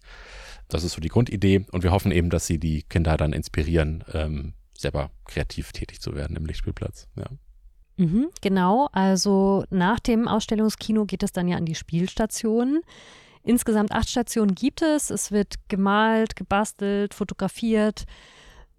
Das 0.68 0.84
ist 0.84 0.92
so 0.92 1.00
die 1.00 1.08
Grundidee 1.08 1.64
und 1.72 1.82
wir 1.82 1.90
hoffen 1.90 2.12
eben, 2.12 2.30
dass 2.30 2.46
sie 2.46 2.58
die 2.58 2.82
Kinder 2.82 3.16
dann 3.16 3.32
inspirieren, 3.32 4.04
ähm, 4.12 4.52
selber 4.76 5.10
kreativ 5.24 5.72
tätig 5.72 6.00
zu 6.00 6.14
werden 6.14 6.36
im 6.36 6.46
Lichtspielplatz. 6.46 7.08
Ja. 7.16 7.26
Mhm, 7.96 8.28
genau, 8.40 8.88
also 8.92 9.64
nach 9.70 10.00
dem 10.00 10.26
Ausstellungskino 10.26 11.04
geht 11.04 11.22
es 11.22 11.32
dann 11.32 11.48
ja 11.48 11.56
an 11.56 11.64
die 11.64 11.76
Spielstationen. 11.76 12.80
Insgesamt 13.42 13.92
acht 13.92 14.08
Stationen 14.08 14.54
gibt 14.54 14.82
es. 14.82 15.10
Es 15.10 15.30
wird 15.30 15.54
gemalt, 15.68 16.34
gebastelt, 16.34 17.14
fotografiert, 17.14 18.04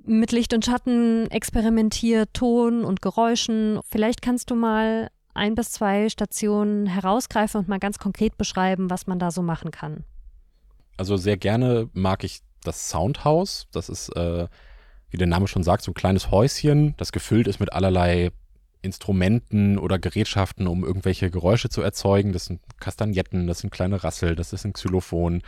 mit 0.04 0.32
Licht 0.32 0.54
und 0.54 0.66
Schatten 0.66 1.30
experimentiert, 1.32 2.34
Ton 2.34 2.84
und 2.84 3.02
Geräuschen. 3.02 3.80
Vielleicht 3.88 4.22
kannst 4.22 4.50
du 4.50 4.56
mal 4.56 5.10
ein 5.34 5.56
bis 5.56 5.72
zwei 5.72 6.10
Stationen 6.10 6.88
herausgreifen 6.88 7.60
und 7.60 7.68
mal 7.68 7.80
ganz 7.80 8.00
konkret 8.00 8.38
beschreiben, 8.38 8.90
was 8.90 9.06
man 9.06 9.20
da 9.20 9.32
so 9.32 9.42
machen 9.42 9.72
kann? 9.72 10.04
Also 10.98 11.18
sehr 11.18 11.38
gerne 11.38 11.90
mag 11.94 12.24
ich 12.24 12.40
das 12.64 12.90
Soundhaus. 12.90 13.68
Das 13.72 13.90
ist, 13.90 14.10
äh, 14.16 14.48
wie 15.10 15.18
der 15.18 15.28
Name 15.28 15.48
schon 15.48 15.64
sagt, 15.64 15.84
so 15.84 15.92
ein 15.92 15.96
kleines 15.96 16.32
Häuschen, 16.32 16.96
das 16.98 17.12
gefüllt 17.12 17.48
ist 17.48 17.60
mit 17.60 17.74
allerlei 17.74 18.32
Instrumenten 18.86 19.78
oder 19.78 20.00
Gerätschaften, 20.00 20.68
um 20.68 20.86
irgendwelche 20.86 21.30
Geräusche 21.30 21.70
zu 21.70 21.82
erzeugen. 21.82 22.32
Das 22.32 22.46
sind 22.46 22.62
Kastagnetten, 22.80 23.48
das 23.48 23.60
sind 23.60 23.72
kleine 23.72 24.04
Rassel, 24.04 24.36
das 24.36 24.54
ist 24.54 24.66
ein 24.66 24.74
Xylophon, 24.74 25.42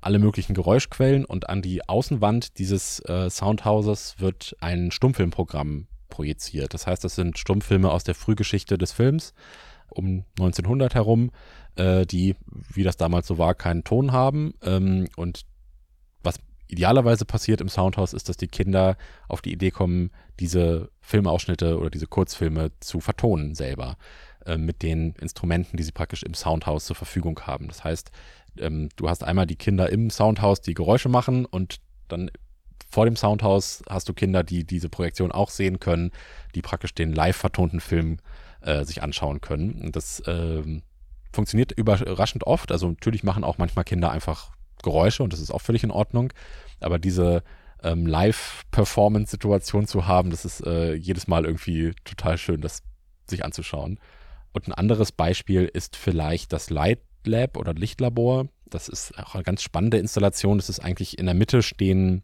alle 0.00 0.18
möglichen 0.18 0.54
Geräuschquellen. 0.54 1.24
Und 1.24 1.48
an 1.48 1.62
die 1.62 1.88
Außenwand 1.88 2.58
dieses 2.58 3.00
äh, 3.00 3.30
Soundhauses 3.30 4.16
wird 4.18 4.56
ein 4.60 4.90
Stummfilmprogramm 4.90 5.86
projiziert. 6.08 6.74
Das 6.74 6.86
heißt, 6.86 7.04
das 7.04 7.14
sind 7.14 7.38
Stummfilme 7.38 7.90
aus 7.90 8.02
der 8.02 8.14
Frühgeschichte 8.14 8.78
des 8.78 8.92
Films 8.92 9.34
um 9.90 10.24
1900 10.38 10.94
herum, 10.94 11.30
äh, 11.76 12.06
die, 12.06 12.36
wie 12.72 12.82
das 12.82 12.96
damals 12.96 13.26
so 13.26 13.38
war, 13.38 13.54
keinen 13.54 13.84
Ton 13.84 14.12
haben. 14.12 14.54
Ähm, 14.62 15.08
und 15.16 15.42
idealerweise 16.68 17.24
passiert 17.24 17.60
im 17.60 17.68
Soundhaus 17.68 18.12
ist, 18.12 18.28
dass 18.28 18.36
die 18.36 18.48
Kinder 18.48 18.96
auf 19.26 19.42
die 19.42 19.52
Idee 19.52 19.70
kommen, 19.70 20.10
diese 20.38 20.90
Filmausschnitte 21.00 21.78
oder 21.78 21.90
diese 21.90 22.06
Kurzfilme 22.06 22.70
zu 22.80 23.00
vertonen 23.00 23.54
selber 23.54 23.96
äh, 24.46 24.56
mit 24.56 24.82
den 24.82 25.14
Instrumenten, 25.20 25.76
die 25.76 25.82
sie 25.82 25.92
praktisch 25.92 26.22
im 26.22 26.34
Soundhaus 26.34 26.84
zur 26.84 26.96
Verfügung 26.96 27.40
haben. 27.40 27.68
Das 27.68 27.84
heißt, 27.84 28.10
ähm, 28.58 28.90
du 28.96 29.08
hast 29.08 29.24
einmal 29.24 29.46
die 29.46 29.56
Kinder 29.56 29.90
im 29.90 30.10
Soundhaus, 30.10 30.60
die 30.60 30.74
Geräusche 30.74 31.08
machen 31.08 31.44
und 31.44 31.80
dann 32.08 32.30
vor 32.90 33.04
dem 33.04 33.16
Soundhaus 33.16 33.82
hast 33.88 34.08
du 34.08 34.14
Kinder, 34.14 34.42
die 34.42 34.64
diese 34.64 34.88
Projektion 34.88 35.32
auch 35.32 35.50
sehen 35.50 35.80
können, 35.80 36.10
die 36.54 36.62
praktisch 36.62 36.94
den 36.94 37.12
live 37.12 37.36
vertonten 37.36 37.80
Film 37.80 38.18
äh, 38.62 38.84
sich 38.84 39.02
anschauen 39.02 39.40
können. 39.40 39.82
Und 39.82 39.96
das 39.96 40.20
äh, 40.20 40.62
funktioniert 41.32 41.72
überraschend 41.72 42.46
oft. 42.46 42.72
Also 42.72 42.88
natürlich 42.88 43.24
machen 43.24 43.44
auch 43.44 43.58
manchmal 43.58 43.84
Kinder 43.84 44.10
einfach 44.10 44.52
Geräusche 44.82 45.22
und 45.22 45.32
das 45.32 45.40
ist 45.40 45.50
auch 45.50 45.60
völlig 45.60 45.84
in 45.84 45.90
Ordnung. 45.90 46.32
Aber 46.80 46.98
diese 46.98 47.42
ähm, 47.82 48.06
Live-Performance-Situation 48.06 49.86
zu 49.86 50.06
haben, 50.06 50.30
das 50.30 50.44
ist 50.44 50.66
äh, 50.66 50.94
jedes 50.94 51.26
Mal 51.26 51.44
irgendwie 51.44 51.92
total 52.04 52.38
schön, 52.38 52.60
das 52.60 52.82
sich 53.26 53.44
anzuschauen. 53.44 53.98
Und 54.52 54.68
ein 54.68 54.74
anderes 54.74 55.12
Beispiel 55.12 55.64
ist 55.64 55.96
vielleicht 55.96 56.52
das 56.52 56.70
Light 56.70 57.00
Lab 57.24 57.56
oder 57.56 57.74
Lichtlabor. 57.74 58.48
Das 58.70 58.88
ist 58.88 59.16
auch 59.18 59.34
eine 59.34 59.44
ganz 59.44 59.62
spannende 59.62 59.98
Installation. 59.98 60.58
Das 60.58 60.68
ist 60.68 60.80
eigentlich 60.80 61.18
in 61.18 61.26
der 61.26 61.34
Mitte 61.34 61.62
stehen 61.62 62.22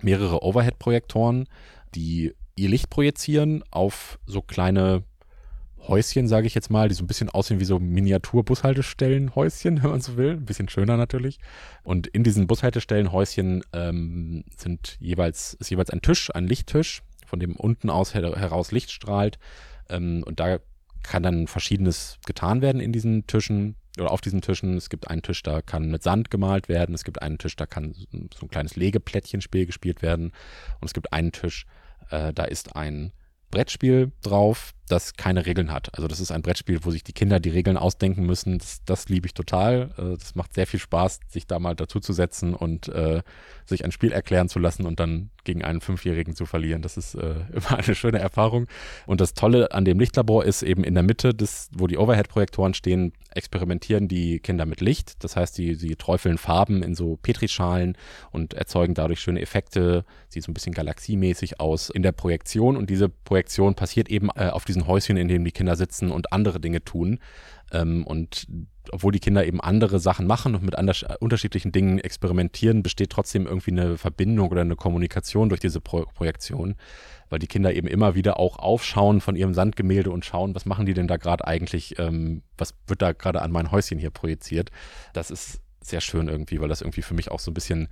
mehrere 0.00 0.42
Overhead-Projektoren, 0.42 1.46
die 1.94 2.34
ihr 2.56 2.68
Licht 2.68 2.90
projizieren 2.90 3.64
auf 3.70 4.18
so 4.26 4.42
kleine 4.42 5.04
Häuschen, 5.86 6.28
sage 6.28 6.46
ich 6.46 6.54
jetzt 6.54 6.70
mal, 6.70 6.88
die 6.88 6.94
so 6.94 7.02
ein 7.02 7.06
bisschen 7.06 7.30
aussehen 7.30 7.60
wie 7.60 7.64
so 7.64 7.78
Miniatur-Bushaltestellen-Häuschen, 7.78 9.78
wenn 9.82 9.90
man 9.90 10.00
so 10.00 10.16
will. 10.16 10.32
Ein 10.32 10.44
bisschen 10.44 10.68
schöner 10.68 10.96
natürlich. 10.96 11.38
Und 11.82 12.06
in 12.06 12.24
diesen 12.24 12.46
Bushaltestellen-Häuschen 12.46 13.64
ähm, 13.72 14.44
sind 14.56 14.96
jeweils, 15.00 15.54
ist 15.54 15.70
jeweils 15.70 15.90
ein 15.90 16.02
Tisch, 16.02 16.30
ein 16.34 16.46
Lichttisch, 16.46 17.02
von 17.26 17.40
dem 17.40 17.56
unten 17.56 17.90
aus 17.90 18.14
her 18.14 18.34
heraus 18.36 18.72
Licht 18.72 18.90
strahlt. 18.90 19.38
Ähm, 19.88 20.22
und 20.24 20.40
da 20.40 20.58
kann 21.02 21.22
dann 21.22 21.46
Verschiedenes 21.46 22.18
getan 22.26 22.62
werden 22.62 22.80
in 22.80 22.92
diesen 22.92 23.26
Tischen 23.26 23.76
oder 23.98 24.10
auf 24.10 24.20
diesen 24.20 24.42
Tischen. 24.42 24.76
Es 24.76 24.90
gibt 24.90 25.08
einen 25.08 25.22
Tisch, 25.22 25.42
da 25.42 25.62
kann 25.62 25.90
mit 25.90 26.02
Sand 26.02 26.30
gemalt 26.30 26.68
werden. 26.68 26.94
Es 26.94 27.04
gibt 27.04 27.22
einen 27.22 27.38
Tisch, 27.38 27.56
da 27.56 27.66
kann 27.66 27.92
so 27.92 28.46
ein 28.46 28.50
kleines 28.50 28.76
Legeplättchenspiel 28.76 29.66
gespielt 29.66 30.02
werden. 30.02 30.32
Und 30.80 30.86
es 30.86 30.94
gibt 30.94 31.12
einen 31.12 31.32
Tisch, 31.32 31.66
äh, 32.10 32.32
da 32.32 32.44
ist 32.44 32.76
ein 32.76 33.12
Brettspiel 33.50 34.12
drauf, 34.22 34.72
das 34.90 35.14
keine 35.14 35.46
Regeln 35.46 35.72
hat. 35.72 35.94
Also 35.94 36.08
das 36.08 36.20
ist 36.20 36.32
ein 36.32 36.42
Brettspiel, 36.42 36.80
wo 36.82 36.90
sich 36.90 37.04
die 37.04 37.12
Kinder 37.12 37.40
die 37.40 37.50
Regeln 37.50 37.76
ausdenken 37.76 38.26
müssen. 38.26 38.58
Das, 38.58 38.82
das 38.84 39.08
liebe 39.08 39.26
ich 39.26 39.34
total. 39.34 39.90
Äh, 39.96 40.16
das 40.18 40.34
macht 40.34 40.54
sehr 40.54 40.66
viel 40.66 40.80
Spaß, 40.80 41.20
sich 41.28 41.46
da 41.46 41.58
mal 41.58 41.74
dazu 41.74 42.00
zu 42.00 42.12
setzen 42.12 42.54
und 42.54 42.88
äh, 42.88 43.22
sich 43.64 43.84
ein 43.84 43.92
Spiel 43.92 44.12
erklären 44.12 44.48
zu 44.48 44.58
lassen 44.58 44.86
und 44.86 45.00
dann 45.00 45.30
gegen 45.44 45.64
einen 45.64 45.80
Fünfjährigen 45.80 46.34
zu 46.34 46.46
verlieren. 46.46 46.82
Das 46.82 46.96
ist 46.96 47.14
äh, 47.14 47.34
immer 47.52 47.78
eine 47.78 47.94
schöne 47.94 48.18
Erfahrung. 48.18 48.66
Und 49.06 49.20
das 49.20 49.34
Tolle 49.34 49.72
an 49.72 49.84
dem 49.84 49.98
Lichtlabor 49.98 50.44
ist 50.44 50.62
eben 50.62 50.84
in 50.84 50.94
der 50.94 51.02
Mitte, 51.02 51.34
des, 51.34 51.70
wo 51.72 51.86
die 51.86 51.98
Overhead-Projektoren 51.98 52.74
stehen, 52.74 53.12
experimentieren 53.32 54.08
die 54.08 54.40
Kinder 54.40 54.66
mit 54.66 54.80
Licht. 54.80 55.22
Das 55.24 55.36
heißt, 55.36 55.54
sie, 55.54 55.74
sie 55.74 55.96
träufeln 55.96 56.38
Farben 56.38 56.82
in 56.82 56.94
so 56.94 57.16
Petrischalen 57.16 57.96
und 58.32 58.54
erzeugen 58.54 58.94
dadurch 58.94 59.20
schöne 59.20 59.40
Effekte. 59.40 60.04
Sieht 60.28 60.42
so 60.42 60.50
ein 60.50 60.54
bisschen 60.54 60.74
galaxiemäßig 60.74 61.60
aus 61.60 61.90
in 61.90 62.02
der 62.02 62.12
Projektion. 62.12 62.76
Und 62.76 62.90
diese 62.90 63.08
Projektion 63.08 63.74
passiert 63.74 64.08
eben 64.10 64.28
äh, 64.34 64.48
auf 64.48 64.64
diesen 64.64 64.79
Häuschen, 64.86 65.16
in 65.16 65.28
dem 65.28 65.44
die 65.44 65.52
Kinder 65.52 65.76
sitzen 65.76 66.10
und 66.10 66.32
andere 66.32 66.60
Dinge 66.60 66.84
tun. 66.84 67.18
Ähm, 67.72 68.04
und 68.06 68.46
obwohl 68.90 69.12
die 69.12 69.20
Kinder 69.20 69.46
eben 69.46 69.60
andere 69.60 70.00
Sachen 70.00 70.26
machen 70.26 70.54
und 70.54 70.62
mit 70.62 70.76
anders, 70.76 71.04
unterschiedlichen 71.20 71.72
Dingen 71.72 71.98
experimentieren, 71.98 72.82
besteht 72.82 73.10
trotzdem 73.10 73.46
irgendwie 73.46 73.70
eine 73.70 73.98
Verbindung 73.98 74.50
oder 74.50 74.62
eine 74.62 74.76
Kommunikation 74.76 75.48
durch 75.48 75.60
diese 75.60 75.80
Pro 75.80 76.04
Projektion, 76.14 76.74
weil 77.28 77.38
die 77.38 77.46
Kinder 77.46 77.72
eben 77.72 77.86
immer 77.86 78.14
wieder 78.14 78.38
auch 78.38 78.58
aufschauen 78.58 79.20
von 79.20 79.36
ihrem 79.36 79.54
Sandgemälde 79.54 80.10
und 80.10 80.24
schauen, 80.24 80.54
was 80.54 80.66
machen 80.66 80.86
die 80.86 80.94
denn 80.94 81.08
da 81.08 81.16
gerade 81.16 81.46
eigentlich, 81.46 81.98
ähm, 81.98 82.42
was 82.58 82.74
wird 82.86 83.02
da 83.02 83.12
gerade 83.12 83.42
an 83.42 83.52
mein 83.52 83.70
Häuschen 83.70 83.98
hier 83.98 84.10
projiziert. 84.10 84.70
Das 85.12 85.30
ist 85.30 85.60
sehr 85.82 86.00
schön 86.00 86.28
irgendwie, 86.28 86.60
weil 86.60 86.68
das 86.68 86.80
irgendwie 86.82 87.02
für 87.02 87.14
mich 87.14 87.30
auch 87.30 87.40
so 87.40 87.50
ein 87.50 87.54
bisschen 87.54 87.88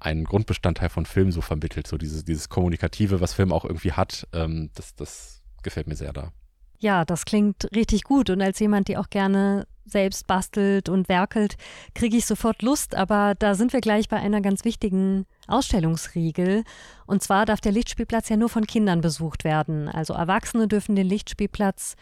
einen 0.00 0.24
Grundbestandteil 0.24 0.88
von 0.88 1.06
Film 1.06 1.30
so 1.30 1.42
vermittelt, 1.42 1.86
so 1.86 1.98
dieses, 1.98 2.24
dieses 2.24 2.48
Kommunikative, 2.48 3.20
was 3.20 3.34
Film 3.34 3.52
auch 3.52 3.64
irgendwie 3.64 3.92
hat, 3.92 4.26
ähm, 4.32 4.70
das, 4.74 4.94
das 4.94 5.39
gefällt 5.62 5.86
mir 5.86 5.96
sehr 5.96 6.12
da. 6.12 6.32
Ja, 6.78 7.04
das 7.04 7.24
klingt 7.24 7.68
richtig 7.74 8.04
gut. 8.04 8.30
Und 8.30 8.40
als 8.40 8.58
jemand, 8.58 8.88
die 8.88 8.96
auch 8.96 9.10
gerne 9.10 9.66
selbst 9.84 10.26
bastelt 10.26 10.88
und 10.88 11.08
werkelt, 11.08 11.56
kriege 11.94 12.16
ich 12.16 12.26
sofort 12.26 12.62
Lust. 12.62 12.94
Aber 12.94 13.34
da 13.38 13.54
sind 13.54 13.72
wir 13.72 13.80
gleich 13.80 14.08
bei 14.08 14.16
einer 14.16 14.40
ganz 14.40 14.64
wichtigen 14.64 15.26
Ausstellungsriegel. 15.46 16.64
Und 17.06 17.22
zwar 17.22 17.44
darf 17.44 17.60
der 17.60 17.72
Lichtspielplatz 17.72 18.28
ja 18.28 18.36
nur 18.36 18.48
von 18.48 18.66
Kindern 18.66 19.00
besucht 19.00 19.44
werden. 19.44 19.88
Also 19.88 20.14
Erwachsene 20.14 20.68
dürfen 20.68 20.96
den 20.96 21.06
Lichtspielplatz 21.06 21.96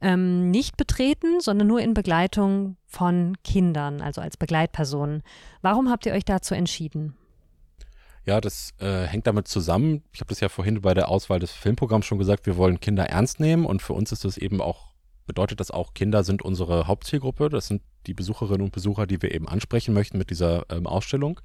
ähm, 0.00 0.50
nicht 0.50 0.76
betreten, 0.76 1.40
sondern 1.40 1.66
nur 1.66 1.80
in 1.80 1.94
Begleitung 1.94 2.76
von 2.86 3.36
Kindern, 3.42 4.00
also 4.00 4.20
als 4.20 4.36
Begleitpersonen. 4.36 5.22
Warum 5.62 5.90
habt 5.90 6.06
ihr 6.06 6.12
euch 6.12 6.24
dazu 6.24 6.54
entschieden? 6.54 7.16
Ja, 8.28 8.42
das 8.42 8.74
äh, 8.78 9.06
hängt 9.06 9.26
damit 9.26 9.48
zusammen. 9.48 10.02
Ich 10.12 10.20
habe 10.20 10.28
das 10.28 10.40
ja 10.40 10.50
vorhin 10.50 10.82
bei 10.82 10.92
der 10.92 11.08
Auswahl 11.08 11.38
des 11.38 11.50
Filmprogramms 11.50 12.04
schon 12.04 12.18
gesagt, 12.18 12.44
wir 12.44 12.58
wollen 12.58 12.78
Kinder 12.78 13.04
ernst 13.04 13.40
nehmen 13.40 13.64
und 13.64 13.80
für 13.80 13.94
uns 13.94 14.12
ist 14.12 14.26
das 14.26 14.36
eben 14.36 14.60
auch, 14.60 14.92
bedeutet 15.26 15.60
das 15.60 15.70
auch, 15.70 15.94
Kinder 15.94 16.22
sind 16.22 16.42
unsere 16.42 16.86
Hauptzielgruppe. 16.86 17.48
Das 17.48 17.68
sind 17.68 17.80
die 18.06 18.12
Besucherinnen 18.12 18.66
und 18.66 18.72
Besucher, 18.72 19.06
die 19.06 19.22
wir 19.22 19.34
eben 19.34 19.48
ansprechen 19.48 19.94
möchten 19.94 20.18
mit 20.18 20.28
dieser 20.28 20.66
ähm, 20.70 20.86
Ausstellung. 20.86 21.40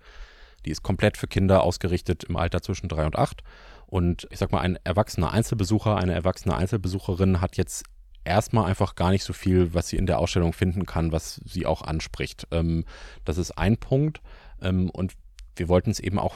Die 0.66 0.72
ist 0.72 0.84
komplett 0.84 1.16
für 1.16 1.28
Kinder 1.28 1.64
ausgerichtet 1.64 2.26
im 2.26 2.36
Alter 2.36 2.62
zwischen 2.62 2.90
drei 2.90 3.06
und 3.06 3.18
acht. 3.18 3.44
Und 3.86 4.28
ich 4.30 4.40
sag 4.40 4.52
mal, 4.52 4.60
ein 4.60 4.78
erwachsener 4.84 5.32
Einzelbesucher, 5.32 5.96
eine 5.96 6.12
erwachsene 6.12 6.54
Einzelbesucherin 6.54 7.40
hat 7.40 7.56
jetzt 7.56 7.86
erstmal 8.26 8.66
einfach 8.66 8.96
gar 8.96 9.12
nicht 9.12 9.24
so 9.24 9.32
viel, 9.32 9.74
was 9.74 9.88
sie 9.88 9.96
in 9.96 10.06
der 10.06 10.20
Ausstellung 10.20 10.52
finden 10.52 10.86
kann, 10.86 11.14
was 11.14 11.40
sie 11.46 11.66
auch 11.66 11.82
anspricht. 11.82 12.46
Ähm, 12.52 12.84
das 13.24 13.38
ist 13.38 13.52
ein 13.52 13.78
Punkt. 13.78 14.20
Ähm, 14.62 14.90
und 14.90 15.14
wir 15.56 15.70
wollten 15.70 15.90
es 15.90 16.02
eben 16.02 16.20
auch 16.20 16.36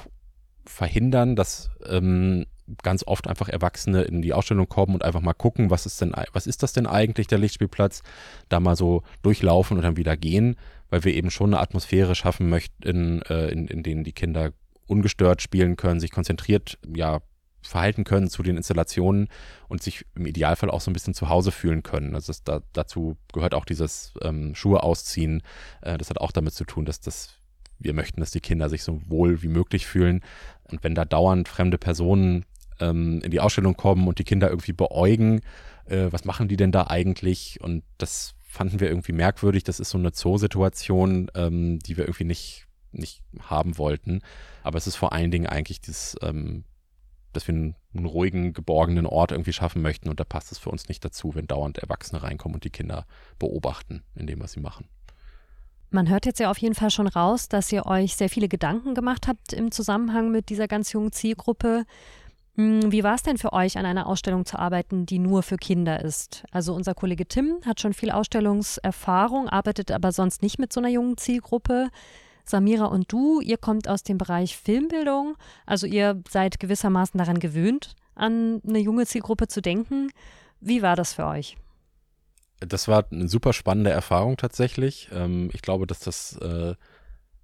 verhindern, 0.67 1.35
dass 1.35 1.69
ähm, 1.87 2.45
ganz 2.83 3.03
oft 3.05 3.27
einfach 3.27 3.49
Erwachsene 3.49 4.03
in 4.03 4.21
die 4.21 4.33
Ausstellung 4.33 4.67
kommen 4.67 4.93
und 4.93 5.03
einfach 5.03 5.21
mal 5.21 5.33
gucken, 5.33 5.69
was 5.69 5.85
ist 5.85 6.01
denn, 6.01 6.13
was 6.33 6.47
ist 6.47 6.63
das 6.63 6.73
denn 6.73 6.85
eigentlich, 6.85 7.27
der 7.27 7.37
Lichtspielplatz, 7.37 8.03
da 8.49 8.59
mal 8.59 8.75
so 8.75 9.03
durchlaufen 9.21 9.77
und 9.77 9.83
dann 9.83 9.97
wieder 9.97 10.17
gehen, 10.17 10.57
weil 10.89 11.03
wir 11.03 11.13
eben 11.13 11.31
schon 11.31 11.53
eine 11.53 11.61
Atmosphäre 11.61 12.15
schaffen 12.15 12.49
möchten, 12.49 13.21
äh, 13.23 13.47
in, 13.47 13.67
in 13.67 13.83
denen 13.83 14.03
die 14.03 14.13
Kinder 14.13 14.51
ungestört 14.85 15.41
spielen 15.41 15.75
können, 15.75 15.99
sich 15.99 16.11
konzentriert, 16.11 16.77
ja, 16.95 17.21
verhalten 17.61 18.03
können 18.03 18.29
zu 18.29 18.43
den 18.43 18.57
Installationen 18.57 19.27
und 19.67 19.83
sich 19.83 20.05
im 20.15 20.25
Idealfall 20.25 20.71
auch 20.71 20.81
so 20.81 20.89
ein 20.89 20.93
bisschen 20.93 21.13
zu 21.13 21.29
Hause 21.29 21.51
fühlen 21.51 21.83
können. 21.83 22.15
Also 22.15 22.33
da, 22.43 22.61
dazu 22.73 23.17
gehört 23.33 23.53
auch 23.53 23.65
dieses 23.65 24.13
ähm, 24.21 24.55
Schuhe 24.55 24.83
ausziehen. 24.83 25.43
Äh, 25.81 25.97
das 25.97 26.09
hat 26.09 26.19
auch 26.19 26.31
damit 26.31 26.53
zu 26.53 26.63
tun, 26.63 26.85
dass 26.85 27.01
das 27.01 27.39
wir 27.79 27.93
möchten, 27.93 28.19
dass 28.19 28.31
die 28.31 28.39
Kinder 28.39 28.69
sich 28.69 28.83
so 28.83 29.01
wohl 29.07 29.41
wie 29.41 29.47
möglich 29.47 29.85
fühlen. 29.85 30.21
Und 30.63 30.83
wenn 30.83 30.95
da 30.95 31.05
dauernd 31.05 31.47
fremde 31.47 31.77
Personen 31.77 32.45
ähm, 32.79 33.21
in 33.21 33.31
die 33.31 33.39
Ausstellung 33.39 33.75
kommen 33.75 34.07
und 34.07 34.19
die 34.19 34.23
Kinder 34.23 34.49
irgendwie 34.49 34.73
beäugen, 34.73 35.41
äh, 35.85 36.07
was 36.11 36.25
machen 36.25 36.47
die 36.47 36.57
denn 36.57 36.71
da 36.71 36.87
eigentlich? 36.87 37.59
Und 37.61 37.83
das 37.97 38.35
fanden 38.43 38.79
wir 38.79 38.89
irgendwie 38.89 39.13
merkwürdig. 39.13 39.63
Das 39.63 39.79
ist 39.79 39.89
so 39.89 39.97
eine 39.97 40.11
Zoosituation, 40.11 41.29
ähm, 41.35 41.79
die 41.79 41.97
wir 41.97 42.05
irgendwie 42.05 42.25
nicht, 42.25 42.67
nicht 42.91 43.23
haben 43.39 43.77
wollten. 43.77 44.21
Aber 44.63 44.77
es 44.77 44.87
ist 44.87 44.95
vor 44.95 45.13
allen 45.13 45.31
Dingen 45.31 45.47
eigentlich 45.47 45.81
das, 45.81 46.15
ähm, 46.21 46.63
dass 47.33 47.47
wir 47.47 47.53
einen, 47.53 47.75
einen, 47.93 48.05
ruhigen, 48.05 48.53
geborgenen 48.53 49.05
Ort 49.05 49.31
irgendwie 49.31 49.53
schaffen 49.53 49.81
möchten. 49.81 50.09
Und 50.09 50.19
da 50.19 50.23
passt 50.23 50.51
es 50.51 50.57
für 50.57 50.69
uns 50.69 50.87
nicht 50.87 51.05
dazu, 51.05 51.35
wenn 51.35 51.47
dauernd 51.47 51.77
Erwachsene 51.77 52.23
reinkommen 52.23 52.55
und 52.55 52.63
die 52.63 52.71
Kinder 52.71 53.05
beobachten 53.37 54.03
in 54.15 54.27
dem, 54.27 54.41
was 54.41 54.53
sie 54.53 54.59
machen. 54.59 54.87
Man 55.89 56.09
hört 56.09 56.25
jetzt 56.25 56.39
ja 56.39 56.51
auf 56.51 56.57
jeden 56.57 56.75
Fall 56.75 56.91
schon 56.91 57.07
raus, 57.07 57.47
dass 57.47 57.71
ihr 57.71 57.85
euch 57.85 58.15
sehr 58.15 58.29
viele 58.29 58.49
Gedanken 58.49 58.93
gemacht 58.93 59.27
habt 59.27 59.53
im 59.53 59.71
Zusammenhang 59.71 60.31
mit 60.31 60.49
dieser 60.49 60.67
ganz 60.67 60.91
jungen 60.91 61.13
Zielgruppe. 61.13 61.85
Hm, 62.55 62.91
wie 62.91 63.03
war 63.03 63.15
es 63.15 63.23
denn 63.23 63.37
für 63.37 63.53
euch, 63.53 63.77
an 63.77 63.85
einer 63.85 64.07
Ausstellung 64.07 64.45
zu 64.45 64.59
arbeiten, 64.59 65.05
die 65.05 65.19
nur 65.19 65.43
für 65.43 65.57
Kinder 65.57 66.03
ist? 66.03 66.43
Also 66.51 66.73
unser 66.73 66.93
Kollege 66.93 67.25
Tim 67.25 67.59
hat 67.65 67.79
schon 67.79 67.93
viel 67.93 68.11
Ausstellungserfahrung, 68.11 69.47
arbeitet 69.47 69.91
aber 69.91 70.11
sonst 70.11 70.41
nicht 70.41 70.59
mit 70.59 70.73
so 70.73 70.81
einer 70.81 70.89
jungen 70.89 71.17
Zielgruppe. 71.17 71.89
Samira 72.43 72.85
und 72.85 73.11
du, 73.11 73.41
ihr 73.41 73.57
kommt 73.57 73.87
aus 73.87 74.03
dem 74.03 74.17
Bereich 74.17 74.57
Filmbildung, 74.57 75.35
also 75.65 75.85
ihr 75.85 76.21
seid 76.29 76.59
gewissermaßen 76.59 77.17
daran 77.17 77.39
gewöhnt, 77.39 77.95
an 78.15 78.61
eine 78.67 78.79
junge 78.79 79.05
Zielgruppe 79.05 79.47
zu 79.47 79.61
denken. 79.61 80.09
Wie 80.59 80.81
war 80.81 80.95
das 80.95 81.13
für 81.13 81.25
euch? 81.25 81.57
Das 82.59 82.87
war 82.87 83.05
eine 83.11 83.27
super 83.27 83.53
spannende 83.53 83.91
Erfahrung 83.91 84.37
tatsächlich. 84.37 85.09
Ähm, 85.13 85.49
ich 85.53 85.61
glaube, 85.61 85.87
dass 85.87 85.99
das 85.99 86.37
äh, 86.37 86.75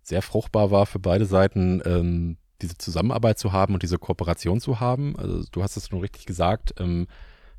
sehr 0.02 0.22
fruchtbar 0.22 0.72
war 0.72 0.86
für 0.86 1.00
beide 1.00 1.26
Seiten, 1.26 1.82
ähm, 1.86 2.38
diese 2.62 2.78
Zusammenarbeit 2.78 3.38
zu 3.38 3.52
haben 3.52 3.74
und 3.74 3.84
diese 3.84 3.98
Kooperation 3.98 4.60
zu 4.60 4.80
haben. 4.80 5.16
Also 5.18 5.44
du 5.52 5.64
hast 5.64 5.78
es 5.78 5.90
schon 5.90 6.00
richtig 6.00 6.26
gesagt. 6.26 6.74
Ähm, 6.80 7.08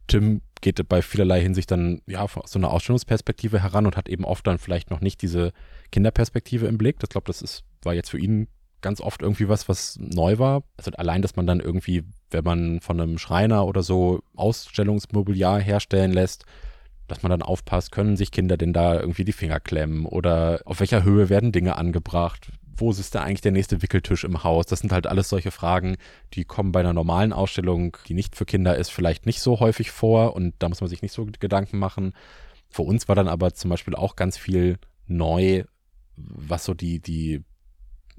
Tim 0.07 0.43
geht 0.61 0.87
bei 0.89 1.03
vielerlei 1.03 1.41
Hinsicht 1.41 1.71
dann 1.71 2.01
ja 2.07 2.23
aus 2.23 2.33
so 2.47 2.59
einer 2.59 2.71
Ausstellungsperspektive 2.71 3.63
heran 3.63 3.87
und 3.87 3.97
hat 3.97 4.09
eben 4.09 4.25
oft 4.25 4.47
dann 4.47 4.59
vielleicht 4.59 4.91
noch 4.91 5.01
nicht 5.01 5.23
diese 5.23 5.53
Kinderperspektive 5.93 6.67
im 6.67 6.79
Blick. 6.79 6.97
Ich 7.03 7.09
glaube, 7.09 7.27
das 7.27 7.43
ist, 7.43 7.65
war 7.83 7.95
jetzt 7.95 8.11
für 8.11 8.19
ihn 8.19 8.49
ganz 8.81 9.01
oft 9.01 9.23
irgendwie 9.23 9.49
was, 9.49 9.69
was 9.69 9.99
neu 9.99 10.39
war. 10.39 10.63
Also 10.77 10.91
allein, 10.93 11.23
dass 11.23 11.37
man 11.37 11.47
dann 11.47 11.61
irgendwie, 11.61 12.05
wenn 12.31 12.45
man 12.45 12.81
von 12.81 13.01
einem 13.01 13.19
Schreiner 13.19 13.67
oder 13.67 13.83
so 13.83 14.21
Ausstellungsmobiliar 14.37 15.61
herstellen 15.61 16.13
lässt, 16.13 16.45
dass 17.07 17.23
man 17.23 17.31
dann 17.31 17.43
aufpasst, 17.43 17.93
können 17.93 18.17
sich 18.17 18.31
Kinder 18.31 18.57
denn 18.57 18.73
da 18.73 18.99
irgendwie 18.99 19.25
die 19.25 19.33
Finger 19.33 19.61
klemmen 19.61 20.07
oder 20.07 20.61
auf 20.65 20.81
welcher 20.81 21.03
Höhe 21.03 21.29
werden 21.29 21.53
Dinge 21.53 21.77
angebracht? 21.77 22.51
Wo 22.77 22.91
ist 22.91 23.15
da 23.15 23.23
eigentlich 23.23 23.43
der 23.43 23.53
nächste 23.53 23.83
Wickeltisch 23.83 24.25
im 24.25 24.43
Haus? 24.43 24.67
Das 24.67 24.81
sind 24.81 24.93
halt 24.93 25.07
alles 25.07 25.29
solche 25.29 25.51
Fragen, 25.51 25.97
die 26.33 26.45
kommen 26.45 26.73
bei 26.73 26.81
einer 26.81 26.93
normalen 26.93 27.33
Ausstellung, 27.33 27.97
die 28.09 28.15
nicht 28.15 28.35
für 28.35 28.47
Kinder 28.47 28.77
ist, 28.77 28.91
vielleicht 28.91 29.27
nicht 29.27 29.41
so 29.41 29.61
häufig 29.61 29.91
vor 29.91 30.35
und 30.35 30.55
da 30.59 30.69
muss 30.69 30.81
man 30.81 30.91
sich 30.91 31.03
nicht 31.03 31.13
so 31.13 31.27
Gedanken 31.39 31.79
machen. 31.79 32.15
Für 32.69 32.83
uns 32.83 33.07
war 33.07 33.15
dann 33.15 33.29
aber 33.29 33.55
zum 33.55 33.71
Beispiel 33.71 33.95
auch 33.95 34.17
ganz 34.17 34.37
viel 34.37 34.79
neu, 35.07 35.65
was 36.17 36.65
so 36.65 36.75
die, 36.75 37.01
die 37.01 37.45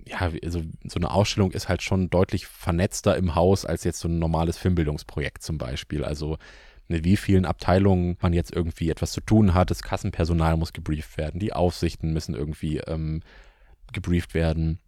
ja, 0.07 0.31
also 0.43 0.61
so 0.83 0.99
eine 0.99 1.11
Ausstellung 1.11 1.51
ist 1.51 1.67
halt 1.67 1.81
schon 1.81 2.09
deutlich 2.09 2.45
vernetzter 2.45 3.17
im 3.17 3.35
Haus 3.35 3.65
als 3.65 3.83
jetzt 3.83 3.99
so 3.99 4.07
ein 4.07 4.19
normales 4.19 4.57
Filmbildungsprojekt 4.57 5.41
zum 5.41 5.57
Beispiel. 5.57 6.03
Also 6.03 6.37
mit 6.87 7.03
wie 7.03 7.17
vielen 7.17 7.45
Abteilungen 7.45 8.17
man 8.21 8.33
jetzt 8.33 8.55
irgendwie 8.55 8.89
etwas 8.89 9.11
zu 9.11 9.21
tun 9.21 9.53
hat. 9.53 9.71
Das 9.71 9.81
Kassenpersonal 9.81 10.57
muss 10.57 10.73
gebrieft 10.73 11.17
werden, 11.17 11.39
die 11.39 11.53
Aufsichten 11.53 12.13
müssen 12.13 12.35
irgendwie 12.35 12.77
ähm, 12.79 13.21
gebrieft 13.93 14.33
werden. 14.33 14.79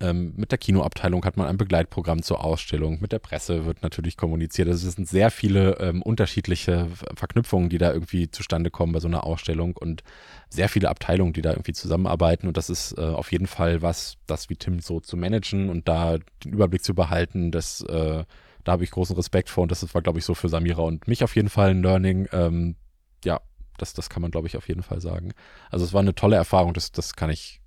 Ähm, 0.00 0.32
mit 0.36 0.50
der 0.50 0.58
Kinoabteilung 0.58 1.24
hat 1.26 1.36
man 1.36 1.46
ein 1.46 1.58
Begleitprogramm 1.58 2.22
zur 2.22 2.42
Ausstellung. 2.42 3.00
Mit 3.00 3.12
der 3.12 3.18
Presse 3.18 3.66
wird 3.66 3.82
natürlich 3.82 4.16
kommuniziert. 4.16 4.68
Also 4.68 4.88
es 4.88 4.94
sind 4.94 5.08
sehr 5.08 5.30
viele 5.30 5.78
ähm, 5.78 6.00
unterschiedliche 6.00 6.88
Verknüpfungen, 7.14 7.68
die 7.68 7.76
da 7.76 7.92
irgendwie 7.92 8.30
zustande 8.30 8.70
kommen 8.70 8.92
bei 8.92 9.00
so 9.00 9.08
einer 9.08 9.24
Ausstellung 9.24 9.76
und 9.76 10.02
sehr 10.48 10.70
viele 10.70 10.88
Abteilungen, 10.88 11.34
die 11.34 11.42
da 11.42 11.50
irgendwie 11.50 11.74
zusammenarbeiten. 11.74 12.48
Und 12.48 12.56
das 12.56 12.70
ist 12.70 12.96
äh, 12.96 13.02
auf 13.02 13.30
jeden 13.30 13.46
Fall 13.46 13.82
was, 13.82 14.16
das 14.26 14.48
wie 14.48 14.56
Tim 14.56 14.80
so 14.80 15.00
zu 15.00 15.18
managen 15.18 15.68
und 15.68 15.86
da 15.86 16.16
den 16.42 16.54
Überblick 16.54 16.82
zu 16.82 16.94
behalten, 16.94 17.50
das 17.50 17.82
äh, 17.82 18.24
da 18.64 18.72
habe 18.72 18.84
ich 18.84 18.90
großen 18.90 19.14
Respekt 19.14 19.50
vor 19.50 19.62
und 19.62 19.70
das 19.70 19.94
war, 19.94 20.02
glaube 20.02 20.18
ich, 20.18 20.24
so 20.24 20.34
für 20.34 20.48
Samira 20.48 20.82
und 20.82 21.06
mich 21.06 21.22
auf 21.22 21.36
jeden 21.36 21.50
Fall 21.50 21.70
ein 21.70 21.82
Learning. 21.82 22.28
Ähm, 22.32 22.76
ja, 23.24 23.40
das, 23.78 23.92
das 23.92 24.08
kann 24.08 24.22
man, 24.22 24.30
glaube 24.30 24.46
ich, 24.46 24.56
auf 24.56 24.68
jeden 24.68 24.82
Fall 24.82 25.00
sagen. 25.00 25.32
Also 25.70 25.84
es 25.84 25.92
war 25.92 26.00
eine 26.00 26.14
tolle 26.14 26.36
Erfahrung, 26.36 26.74
das, 26.74 26.90
das 26.92 27.14
kann 27.14 27.30
ich, 27.30 27.60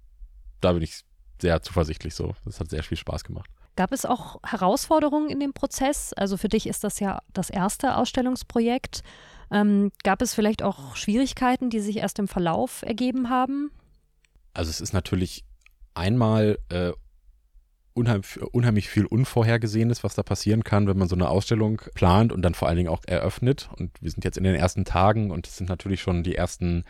da 0.62 0.74
bin 0.74 0.82
ich 0.82 1.04
sehr 1.42 1.62
zuversichtlich 1.62 2.16
so. 2.16 2.34
Das 2.46 2.60
hat 2.60 2.70
sehr 2.70 2.84
viel 2.84 2.98
Spaß 2.98 3.24
gemacht. 3.24 3.50
Gab 3.76 3.92
es 3.92 4.06
auch 4.06 4.38
Herausforderungen 4.44 5.30
in 5.30 5.40
dem 5.40 5.54
Prozess? 5.54 6.12
Also 6.14 6.36
für 6.36 6.50
dich 6.50 6.66
ist 6.66 6.84
das 6.84 7.00
ja 7.00 7.20
das 7.32 7.52
erste 7.52 7.96
Ausstellungsprojekt. 7.96 9.04
Ähm, 9.52 9.92
gab 10.04 10.22
es 10.24 10.34
vielleicht 10.34 10.64
auch 10.64 10.96
Schwierigkeiten, 10.96 11.70
die 11.70 11.80
sich 11.80 11.98
erst 11.98 12.18
im 12.18 12.28
Verlauf 12.28 12.82
ergeben 12.82 13.30
haben? 13.30 13.72
Also 14.54 14.72
es 14.72 14.82
ist 14.82 14.94
natürlich 14.94 15.46
einmal 15.94 16.58
äh, 16.70 16.92
unheimlich, 17.98 18.40
unheimlich 18.52 18.90
viel 18.90 19.06
Unvorhergesehenes, 19.06 20.04
was 20.04 20.16
da 20.16 20.24
passieren 20.24 20.64
kann, 20.64 20.88
wenn 20.88 20.98
man 20.98 21.10
so 21.10 21.16
eine 21.16 21.30
Ausstellung 21.30 21.82
plant 21.96 22.32
und 22.32 22.42
dann 22.44 22.54
vor 22.54 22.68
allen 22.68 22.78
Dingen 22.78 22.90
auch 22.90 23.02
eröffnet. 23.06 23.70
Und 23.78 23.92
wir 24.00 24.12
sind 24.12 24.24
jetzt 24.24 24.38
in 24.38 24.44
den 24.44 24.56
ersten 24.56 24.86
Tagen 24.86 25.32
und 25.32 25.48
es 25.48 25.58
sind 25.58 25.70
natürlich 25.70 26.02
schon 26.02 26.24
die 26.24 26.36
ersten 26.36 26.86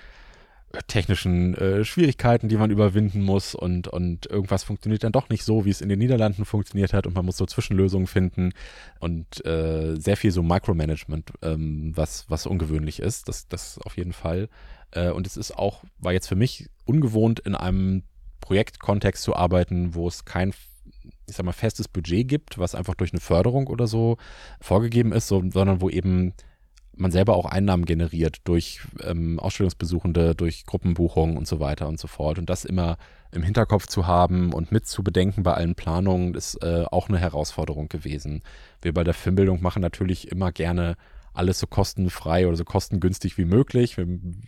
äh, 0.73 0.79
technischen 0.87 1.55
äh, 1.55 1.85
Schwierigkeiten, 1.85 2.49
die 2.49 2.57
man 2.57 2.71
überwinden 2.71 3.21
muss 3.21 3.55
und, 3.55 3.87
und 3.87 4.25
irgendwas 4.25 4.63
funktioniert 4.63 5.03
dann 5.03 5.13
doch 5.13 5.29
nicht 5.29 5.43
so, 5.43 5.63
wie 5.65 5.69
es 5.69 5.81
in 5.81 5.89
den 5.89 5.99
Niederlanden 5.99 6.43
funktioniert 6.43 6.93
hat 6.93 7.07
und 7.07 7.15
man 7.15 7.25
muss 7.25 7.37
so 7.37 7.45
Zwischenlösungen 7.45 8.07
finden 8.07 8.51
und 8.99 9.45
äh, 9.45 9.95
sehr 9.95 10.17
viel 10.17 10.31
so 10.31 10.43
Micromanagement, 10.43 11.31
ähm, 11.41 11.93
was, 11.95 12.25
was 12.29 12.45
ungewöhnlich 12.45 12.99
ist, 12.99 13.29
das, 13.29 13.47
das 13.47 13.79
auf 13.79 13.95
jeden 13.95 14.13
Fall. 14.13 14.49
Äh, 14.91 15.11
und 15.11 15.25
es 15.25 15.37
ist 15.37 15.57
auch, 15.57 15.83
war 15.99 16.11
jetzt 16.11 16.27
für 16.27 16.35
mich 16.35 16.67
ungewohnt, 16.85 17.39
in 17.39 17.55
einem 17.55 18.03
Projektkontext 18.41 19.23
zu 19.23 19.35
arbeiten, 19.35 19.95
wo 19.95 20.07
es 20.07 20.25
kein 20.25 20.53
ich 21.27 21.35
sag 21.35 21.45
mal, 21.45 21.51
festes 21.51 21.87
Budget 21.87 22.27
gibt, 22.27 22.57
was 22.57 22.75
einfach 22.75 22.95
durch 22.95 23.11
eine 23.11 23.19
Förderung 23.19 23.67
oder 23.67 23.87
so 23.87 24.17
vorgegeben 24.61 25.11
ist, 25.11 25.27
so, 25.27 25.43
sondern 25.51 25.81
wo 25.81 25.89
eben 25.89 26.33
man 26.97 27.11
selber 27.11 27.35
auch 27.35 27.45
Einnahmen 27.45 27.85
generiert 27.85 28.37
durch 28.43 28.81
ähm, 29.03 29.39
Ausstellungsbesuchende, 29.39 30.35
durch 30.35 30.65
Gruppenbuchungen 30.65 31.37
und 31.37 31.47
so 31.47 31.59
weiter 31.59 31.87
und 31.87 31.99
so 31.99 32.07
fort. 32.07 32.39
Und 32.39 32.49
das 32.49 32.65
immer 32.65 32.97
im 33.31 33.43
Hinterkopf 33.43 33.87
zu 33.87 34.07
haben 34.07 34.53
und 34.53 34.71
mit 34.71 34.87
zu 34.87 35.03
bedenken 35.03 35.43
bei 35.43 35.53
allen 35.53 35.75
Planungen, 35.75 36.33
ist 36.33 36.55
äh, 36.63 36.85
auch 36.89 37.09
eine 37.09 37.19
Herausforderung 37.19 37.87
gewesen. 37.87 38.41
Wir 38.81 38.93
bei 38.93 39.03
der 39.03 39.13
Filmbildung 39.13 39.61
machen 39.61 39.81
natürlich 39.81 40.31
immer 40.31 40.51
gerne 40.51 40.95
alles 41.37 41.59
so 41.59 41.67
kostenfrei 41.67 42.47
oder 42.47 42.57
so 42.57 42.65
kostengünstig 42.65 43.37
wie 43.37 43.45
möglich. 43.45 43.97
Wir 43.97 44.07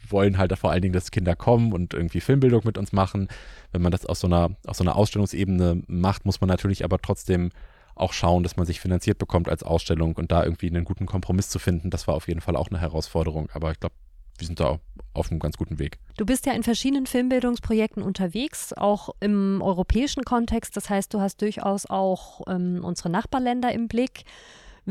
wollen 0.09 0.37
halt 0.37 0.57
vor 0.57 0.71
allen 0.71 0.81
Dingen, 0.81 0.93
dass 0.93 1.11
Kinder 1.11 1.35
kommen 1.35 1.73
und 1.73 1.93
irgendwie 1.93 2.21
Filmbildung 2.21 2.61
mit 2.65 2.77
uns 2.77 2.91
machen. 2.91 3.27
Wenn 3.71 3.81
man 3.81 3.91
das 3.91 4.05
aus 4.05 4.19
so 4.19 4.27
einer, 4.27 4.51
aus 4.65 4.77
so 4.77 4.83
einer 4.83 4.95
Ausstellungsebene 4.95 5.83
macht, 5.87 6.25
muss 6.25 6.41
man 6.41 6.47
natürlich 6.47 6.83
aber 6.83 6.99
trotzdem 6.99 7.51
auch 7.95 8.13
schauen, 8.13 8.43
dass 8.43 8.57
man 8.57 8.65
sich 8.65 8.79
finanziert 8.79 9.17
bekommt 9.17 9.49
als 9.49 9.63
Ausstellung 9.63 10.15
und 10.15 10.31
da 10.31 10.43
irgendwie 10.43 10.67
einen 10.67 10.85
guten 10.85 11.05
Kompromiss 11.05 11.49
zu 11.49 11.59
finden. 11.59 11.89
Das 11.89 12.07
war 12.07 12.15
auf 12.15 12.27
jeden 12.27 12.41
Fall 12.41 12.55
auch 12.55 12.69
eine 12.69 12.79
Herausforderung. 12.79 13.49
Aber 13.53 13.71
ich 13.71 13.79
glaube, 13.79 13.95
wir 14.37 14.47
sind 14.47 14.59
da 14.59 14.79
auf 15.13 15.29
einem 15.29 15.39
ganz 15.39 15.57
guten 15.57 15.79
Weg. 15.79 15.99
Du 16.17 16.25
bist 16.25 16.45
ja 16.45 16.53
in 16.53 16.63
verschiedenen 16.63 17.05
Filmbildungsprojekten 17.05 18.01
unterwegs, 18.01 18.73
auch 18.73 19.09
im 19.19 19.61
europäischen 19.61 20.23
Kontext. 20.23 20.77
Das 20.77 20.89
heißt, 20.89 21.13
du 21.13 21.19
hast 21.19 21.41
durchaus 21.41 21.85
auch 21.85 22.41
ähm, 22.47 22.81
unsere 22.83 23.09
Nachbarländer 23.09 23.71
im 23.73 23.87
Blick. 23.87 24.23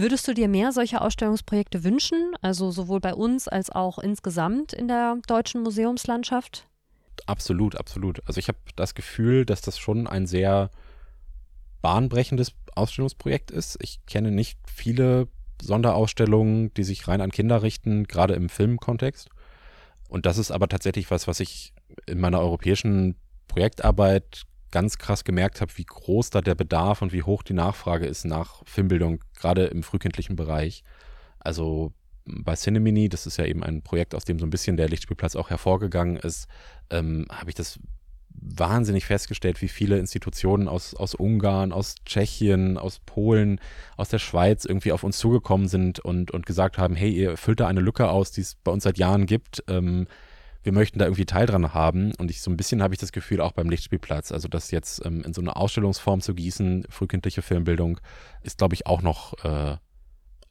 Würdest 0.00 0.28
du 0.28 0.32
dir 0.32 0.46
mehr 0.46 0.70
solcher 0.70 1.02
Ausstellungsprojekte 1.02 1.82
wünschen, 1.82 2.36
also 2.40 2.70
sowohl 2.70 3.00
bei 3.00 3.14
uns 3.14 3.48
als 3.48 3.68
auch 3.68 3.98
insgesamt 3.98 4.72
in 4.72 4.86
der 4.86 5.16
deutschen 5.26 5.64
Museumslandschaft? 5.64 6.68
Absolut, 7.26 7.74
absolut. 7.74 8.22
Also 8.24 8.38
ich 8.38 8.46
habe 8.46 8.58
das 8.76 8.94
Gefühl, 8.94 9.44
dass 9.44 9.60
das 9.60 9.76
schon 9.76 10.06
ein 10.06 10.28
sehr 10.28 10.70
bahnbrechendes 11.82 12.52
Ausstellungsprojekt 12.76 13.50
ist. 13.50 13.76
Ich 13.82 13.98
kenne 14.06 14.30
nicht 14.30 14.60
viele 14.72 15.26
Sonderausstellungen, 15.60 16.72
die 16.74 16.84
sich 16.84 17.08
rein 17.08 17.20
an 17.20 17.32
Kinder 17.32 17.64
richten, 17.64 18.04
gerade 18.04 18.34
im 18.34 18.48
Filmkontext. 18.48 19.28
Und 20.08 20.26
das 20.26 20.38
ist 20.38 20.52
aber 20.52 20.68
tatsächlich 20.68 21.10
was, 21.10 21.26
was 21.26 21.40
ich 21.40 21.72
in 22.06 22.20
meiner 22.20 22.38
europäischen 22.38 23.16
Projektarbeit 23.48 24.44
ganz 24.70 24.98
krass 24.98 25.24
gemerkt 25.24 25.60
habe, 25.60 25.72
wie 25.76 25.84
groß 25.84 26.30
da 26.30 26.40
der 26.40 26.54
Bedarf 26.54 27.02
und 27.02 27.12
wie 27.12 27.22
hoch 27.22 27.42
die 27.42 27.54
Nachfrage 27.54 28.06
ist 28.06 28.24
nach 28.24 28.62
Filmbildung, 28.66 29.22
gerade 29.38 29.66
im 29.66 29.82
frühkindlichen 29.82 30.36
Bereich. 30.36 30.84
Also 31.38 31.92
bei 32.24 32.54
Cinemini, 32.54 33.08
das 33.08 33.26
ist 33.26 33.38
ja 33.38 33.46
eben 33.46 33.62
ein 33.62 33.82
Projekt, 33.82 34.14
aus 34.14 34.24
dem 34.24 34.38
so 34.38 34.46
ein 34.46 34.50
bisschen 34.50 34.76
der 34.76 34.88
Lichtspielplatz 34.88 35.36
auch 35.36 35.50
hervorgegangen 35.50 36.16
ist, 36.16 36.46
ähm, 36.90 37.26
habe 37.30 37.50
ich 37.50 37.54
das 37.54 37.78
wahnsinnig 38.40 39.04
festgestellt, 39.06 39.60
wie 39.62 39.68
viele 39.68 39.98
Institutionen 39.98 40.68
aus, 40.68 40.94
aus 40.94 41.14
Ungarn, 41.14 41.72
aus 41.72 41.96
Tschechien, 42.04 42.78
aus 42.78 43.00
Polen, 43.00 43.60
aus 43.96 44.10
der 44.10 44.18
Schweiz 44.18 44.64
irgendwie 44.64 44.92
auf 44.92 45.02
uns 45.02 45.18
zugekommen 45.18 45.68
sind 45.68 45.98
und, 45.98 46.30
und 46.30 46.46
gesagt 46.46 46.78
haben, 46.78 46.94
hey, 46.94 47.10
ihr 47.10 47.36
füllt 47.36 47.60
da 47.60 47.66
eine 47.66 47.80
Lücke 47.80 48.08
aus, 48.08 48.30
die 48.30 48.42
es 48.42 48.54
bei 48.54 48.70
uns 48.70 48.84
seit 48.84 48.98
Jahren 48.98 49.26
gibt. 49.26 49.64
Ähm, 49.66 50.06
wir 50.68 50.74
möchten 50.74 50.98
da 50.98 51.06
irgendwie 51.06 51.24
Teil 51.24 51.46
dran 51.46 51.72
haben. 51.72 52.12
Und 52.18 52.30
ich 52.30 52.42
so 52.42 52.50
ein 52.50 52.58
bisschen 52.58 52.82
habe 52.82 52.92
ich 52.92 53.00
das 53.00 53.10
Gefühl 53.10 53.40
auch 53.40 53.52
beim 53.52 53.70
Lichtspielplatz. 53.70 54.32
Also 54.32 54.48
das 54.48 54.70
jetzt 54.70 55.04
ähm, 55.06 55.22
in 55.22 55.32
so 55.32 55.40
eine 55.40 55.56
Ausstellungsform 55.56 56.20
zu 56.20 56.34
gießen, 56.34 56.84
frühkindliche 56.90 57.40
Filmbildung, 57.40 57.98
ist, 58.42 58.58
glaube 58.58 58.74
ich, 58.74 58.86
auch 58.86 59.00
noch 59.00 59.32
äh, 59.44 59.76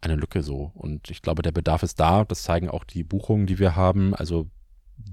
eine 0.01 0.15
Lücke 0.15 0.41
so. 0.41 0.71
Und 0.73 1.11
ich 1.11 1.21
glaube, 1.21 1.43
der 1.43 1.51
Bedarf 1.51 1.83
ist 1.83 1.99
da. 1.99 2.23
Das 2.23 2.41
zeigen 2.41 2.67
auch 2.67 2.83
die 2.83 3.03
Buchungen, 3.03 3.45
die 3.45 3.59
wir 3.59 3.75
haben. 3.75 4.15
Also 4.15 4.49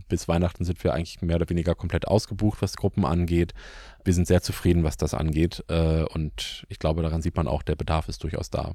bis 0.08 0.26
Weihnachten 0.26 0.64
sind 0.64 0.82
wir 0.82 0.94
eigentlich 0.94 1.20
mehr 1.20 1.36
oder 1.36 1.50
weniger 1.50 1.74
komplett 1.74 2.08
ausgebucht, 2.08 2.62
was 2.62 2.78
Gruppen 2.78 3.04
angeht. 3.04 3.52
Wir 4.04 4.14
sind 4.14 4.26
sehr 4.26 4.40
zufrieden, 4.40 4.84
was 4.84 4.96
das 4.96 5.12
angeht. 5.12 5.62
Äh, 5.68 6.04
und 6.04 6.64
ich 6.70 6.78
glaube, 6.78 7.02
daran 7.02 7.20
sieht 7.20 7.36
man 7.36 7.46
auch, 7.46 7.62
der 7.62 7.76
Bedarf 7.76 8.08
ist 8.08 8.22
durchaus 8.22 8.48
da. 8.48 8.72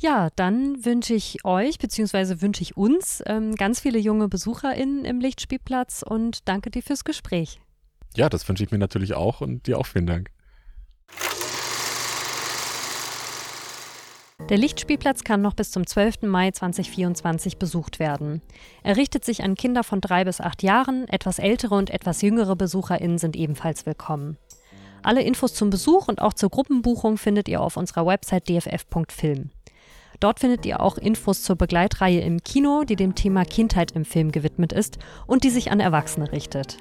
Ja, 0.00 0.28
dann 0.36 0.84
wünsche 0.84 1.14
ich 1.14 1.44
euch 1.44 1.78
bzw. 1.78 2.40
wünsche 2.40 2.62
ich 2.62 2.76
uns 2.76 3.20
ähm, 3.26 3.56
ganz 3.56 3.80
viele 3.80 3.98
junge 3.98 4.28
BesucherInnen 4.28 5.04
im 5.04 5.18
Lichtspielplatz 5.18 6.04
und 6.08 6.48
danke 6.48 6.70
dir 6.70 6.84
fürs 6.84 7.02
Gespräch. 7.02 7.60
Ja, 8.14 8.28
das 8.28 8.48
wünsche 8.48 8.62
ich 8.62 8.70
mir 8.70 8.78
natürlich 8.78 9.14
auch 9.14 9.40
und 9.40 9.66
dir 9.66 9.76
auch 9.76 9.86
vielen 9.86 10.06
Dank. 10.06 10.30
Der 14.48 14.56
Lichtspielplatz 14.56 15.24
kann 15.24 15.42
noch 15.42 15.54
bis 15.54 15.72
zum 15.72 15.84
12. 15.84 16.22
Mai 16.22 16.52
2024 16.52 17.58
besucht 17.58 17.98
werden. 17.98 18.40
Er 18.84 18.96
richtet 18.96 19.24
sich 19.24 19.42
an 19.42 19.56
Kinder 19.56 19.82
von 19.82 20.00
drei 20.00 20.24
bis 20.24 20.40
acht 20.40 20.62
Jahren, 20.62 21.08
etwas 21.08 21.40
ältere 21.40 21.74
und 21.74 21.90
etwas 21.90 22.22
jüngere 22.22 22.54
BesucherInnen 22.54 23.18
sind 23.18 23.34
ebenfalls 23.34 23.84
willkommen. 23.84 24.38
Alle 25.02 25.22
Infos 25.22 25.54
zum 25.54 25.70
Besuch 25.70 26.08
und 26.08 26.22
auch 26.22 26.32
zur 26.32 26.50
Gruppenbuchung 26.50 27.18
findet 27.18 27.48
ihr 27.48 27.60
auf 27.60 27.76
unserer 27.76 28.06
Website 28.06 28.48
dff.film. 28.48 29.50
Dort 30.20 30.40
findet 30.40 30.66
ihr 30.66 30.80
auch 30.80 30.98
Infos 30.98 31.42
zur 31.42 31.56
Begleitreihe 31.56 32.20
im 32.20 32.42
Kino, 32.42 32.84
die 32.84 32.96
dem 32.96 33.14
Thema 33.14 33.44
Kindheit 33.44 33.92
im 33.92 34.04
Film 34.04 34.32
gewidmet 34.32 34.72
ist 34.72 34.98
und 35.26 35.44
die 35.44 35.50
sich 35.50 35.70
an 35.70 35.80
Erwachsene 35.80 36.32
richtet. 36.32 36.78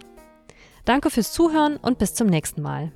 Danke 0.86 1.10
fürs 1.10 1.32
Zuhören 1.32 1.78
und 1.78 2.00
bis 2.00 2.14
zum 2.14 2.28
nächsten 2.28 2.62
Mal. 2.62 2.92